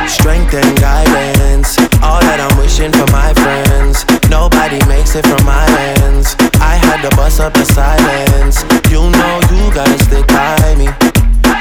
Strength 0.09 0.55
and 0.55 0.81
guidance, 0.81 1.77
all 2.01 2.21
that 2.25 2.41
I'm 2.41 2.57
wishing 2.57 2.91
for 2.91 3.07
my 3.13 3.35
friends. 3.45 4.07
Nobody 4.31 4.81
makes 4.89 5.15
it 5.15 5.27
from 5.27 5.45
my 5.45 5.69
ends. 6.01 6.35
I 6.65 6.81
had 6.81 7.03
to 7.07 7.15
bust 7.15 7.41
up 7.41 7.53
the 7.53 7.67
silence. 7.67 8.65
You 8.89 9.11
know 9.13 9.35
you 9.53 9.69
gotta 9.75 9.99
stick 10.03 10.27
by 10.29 10.75
me. 10.81 10.89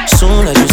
Soon 0.08 0.48
as 0.48 0.58
you 0.62 0.73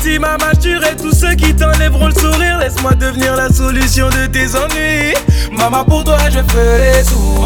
si 0.00 0.14
gentil, 0.14 0.18
maman. 0.18 0.50
Je 0.54 0.60
tuerai 0.60 0.96
tous 0.96 1.14
ceux 1.14 1.34
qui 1.34 1.54
t'enlèveront 1.54 2.06
le 2.06 2.14
sourire. 2.14 2.58
Laisse-moi 2.58 2.94
devenir 2.94 3.36
la 3.36 3.48
solution 3.48 4.08
de 4.08 4.26
tes 4.26 4.54
ennuis. 4.56 5.14
Maman, 5.52 5.84
pour 5.84 6.04
toi, 6.04 6.18
je 6.30 6.40
ferai 6.52 7.02
tout. 7.04 7.40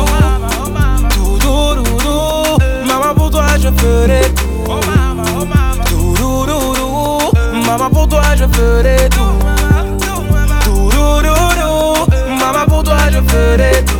Tout, 1.10 1.38
tout. 1.38 2.58
Maman, 2.86 3.14
pour 3.14 3.30
toi, 3.30 3.46
je 3.58 3.68
ferai 3.68 4.20
tout. 4.34 4.80
Tout, 5.86 6.14
tout. 6.16 7.66
Maman, 7.66 7.90
pour 7.90 8.08
toi, 8.08 8.22
je 8.36 8.44
ferai 8.56 9.08
tout. 9.10 9.20
Tout, 10.64 10.90
tout, 10.90 11.22
tout. 11.22 12.06
Maman, 12.38 12.66
pour 12.66 12.82
toi, 12.82 12.96
je 13.10 13.20
ferai 13.30 13.84
tout. 13.84 13.94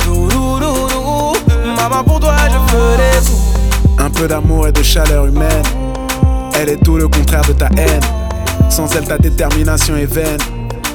Tout. 0.00 1.34
Maman, 1.76 2.04
pour 2.04 2.20
toi, 2.20 2.34
je 2.46 2.72
ferai 2.72 3.10
tout. 3.24 4.02
Un 4.02 4.10
peu 4.10 4.28
d'amour 4.28 4.68
et 4.68 4.72
de 4.72 4.82
chaleur 4.82 5.26
humaine. 5.26 5.87
Elle 6.60 6.70
est 6.70 6.84
tout 6.84 6.96
le 6.96 7.06
contraire 7.06 7.42
de 7.42 7.52
ta 7.52 7.68
haine. 7.76 8.00
Sans 8.68 8.92
elle, 8.96 9.04
ta 9.04 9.16
détermination 9.16 9.96
est 9.96 10.12
vaine. 10.12 10.40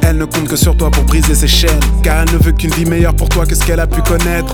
Elle 0.01 0.17
ne 0.17 0.25
compte 0.25 0.49
que 0.49 0.57
sur 0.57 0.75
toi 0.75 0.91
pour 0.91 1.05
briser 1.05 1.35
ses 1.35 1.47
chaînes. 1.47 1.79
Car 2.03 2.23
elle 2.23 2.33
ne 2.33 2.37
veut 2.37 2.51
qu'une 2.51 2.71
vie 2.71 2.83
meilleure 2.83 3.15
pour 3.15 3.29
toi 3.29 3.45
que 3.45 3.55
ce 3.55 3.63
qu'elle 3.63 3.79
a 3.79 3.87
pu 3.87 4.01
connaître. 4.01 4.53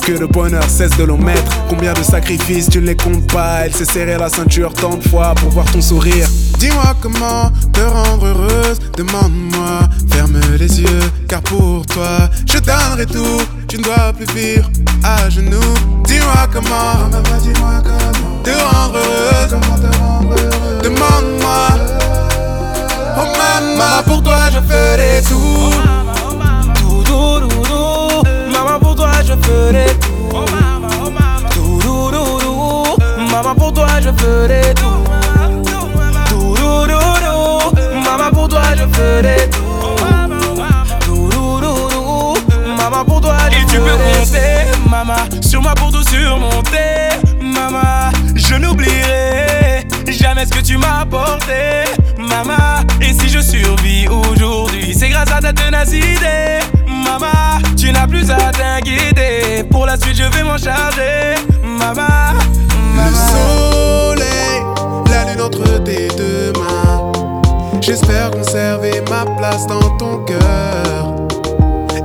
Que 0.00 0.12
le 0.12 0.26
bonheur 0.26 0.64
cesse 0.64 0.96
de 0.96 1.04
l'omettre. 1.04 1.52
Combien 1.68 1.92
de 1.92 2.02
sacrifices 2.02 2.70
tu 2.70 2.80
ne 2.80 2.86
les 2.86 2.96
comptes 2.96 3.30
pas? 3.30 3.66
Elle 3.66 3.74
s'est 3.74 3.84
serrée 3.84 4.16
la 4.16 4.30
ceinture 4.30 4.72
tant 4.72 4.96
de 4.96 5.06
fois 5.06 5.34
pour 5.34 5.50
voir 5.50 5.66
ton 5.70 5.82
sourire. 5.82 6.26
Dis-moi 6.58 6.96
comment 7.02 7.50
te 7.74 7.80
rendre 7.82 8.24
heureuse. 8.24 8.78
Demande-moi, 8.96 9.80
ferme 10.10 10.40
les 10.58 10.80
yeux. 10.80 11.10
Car 11.28 11.42
pour 11.42 11.84
toi, 11.84 12.30
je 12.46 12.58
donnerai 12.60 13.04
tout. 13.04 13.42
Tu 13.68 13.76
ne 13.76 13.82
dois 13.82 14.14
plus 14.14 14.34
vivre 14.34 14.70
à 15.04 15.28
genoux. 15.28 15.60
Dis-moi 16.06 16.48
comment 16.50 17.10
te 18.42 18.50
rendre 18.50 18.96
heureuse. 18.96 20.05
Demande-moi. 20.86 21.66
Oh 23.18 23.26
maman, 23.36 24.04
pour 24.04 24.22
toi 24.22 24.38
je 24.52 24.60
ferai 24.60 25.20
tout. 25.22 25.72
Tout, 26.76 27.02
tout, 27.02 27.40
tout, 27.40 27.62
tout. 27.64 28.22
Maman, 28.52 28.78
pour 28.78 28.94
toi, 28.94 29.10
je 29.26 29.32
ferai 29.32 29.86
tout. 30.00 30.44
Tout, 31.50 31.78
tout, 31.82 32.10
tout, 32.12 32.38
tout. 32.38 32.96
Maman, 33.32 33.54
pour 33.56 33.72
toi, 33.72 33.88
je 34.00 34.10
ferai 34.10 34.74
tout. 34.74 35.02
Tout, 36.28 36.54
tout, 36.54 36.86
tout, 36.86 37.16
tout. 37.24 37.74
Maman, 38.04 38.30
pour 38.32 38.48
toi, 38.48 38.62
je 38.76 38.86
ferai 38.96 39.48
tout. 39.50 39.58
Tout, 41.00 41.28
tout, 41.30 41.60
tout, 41.62 41.88
tout. 41.90 42.36
Maman, 42.76 43.04
pour 43.04 43.20
toi, 43.20 43.34
je 43.50 43.56
Et 43.56 43.66
tu 43.66 43.78
peux 43.80 43.96
compter, 43.96 44.88
maman, 44.88 45.16
sur 45.40 45.60
moi 45.60 45.74
pour 45.74 45.90
tout 45.90 46.04
surmonter. 46.08 47.10
Maman, 47.42 48.12
je 48.36 48.54
n'oublierai 48.54 49.25
jamais 50.16 50.44
ce 50.46 50.50
que 50.50 50.60
tu 50.60 50.76
m'as 50.78 51.00
apporté. 51.00 51.84
Maman, 52.18 52.84
et 53.00 53.12
si 53.12 53.28
je 53.28 53.40
survis 53.40 54.06
aujourd'hui, 54.08 54.94
c'est 54.94 55.08
grâce 55.08 55.30
à 55.32 55.40
ta 55.40 55.52
ténacité. 55.52 56.60
Maman, 56.86 57.60
tu 57.76 57.92
n'as 57.92 58.06
plus 58.06 58.30
à 58.30 58.50
t'inquiéter. 58.52 59.64
Pour 59.70 59.86
la 59.86 59.96
suite, 59.96 60.16
je 60.16 60.24
vais 60.24 60.42
m'en 60.42 60.58
charger. 60.58 61.34
Maman, 61.62 62.34
Le 62.96 63.12
soleil, 63.32 64.62
la 65.10 65.24
lune 65.32 65.42
entre 65.42 65.82
tes 65.84 66.08
deux 66.16 66.52
mains. 66.58 67.12
J'espère 67.80 68.30
conserver 68.30 69.02
ma 69.10 69.24
place 69.36 69.66
dans 69.66 69.96
ton 69.98 70.24
cœur. 70.24 71.14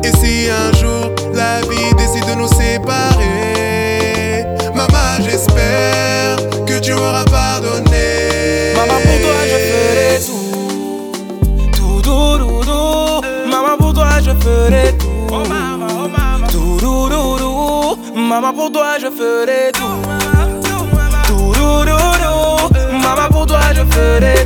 Et 0.03 0.11
si 0.17 0.47
un 0.49 0.77
jour 0.77 1.11
la 1.33 1.61
vie 1.61 1.93
décide 1.97 2.25
de 2.27 2.35
nous 2.35 2.47
séparer, 2.47 4.45
maman, 4.75 5.23
j'espère 5.23 6.35
que 6.65 6.79
tu 6.79 6.93
m'auras 6.93 7.23
pardonné. 7.25 7.50
Pour 18.61 18.71
toi, 18.71 18.99
je 18.99 19.09
ferai 19.09 19.71
tout. 19.73 19.81
Tout, 21.27 21.51
tout, 21.53 21.85
tout, 21.85 22.73
tout. 22.73 22.97
Maman, 23.01 23.27
pour 23.31 23.45
toi, 23.47 23.59
je 23.73 23.83
ferai. 23.91 24.40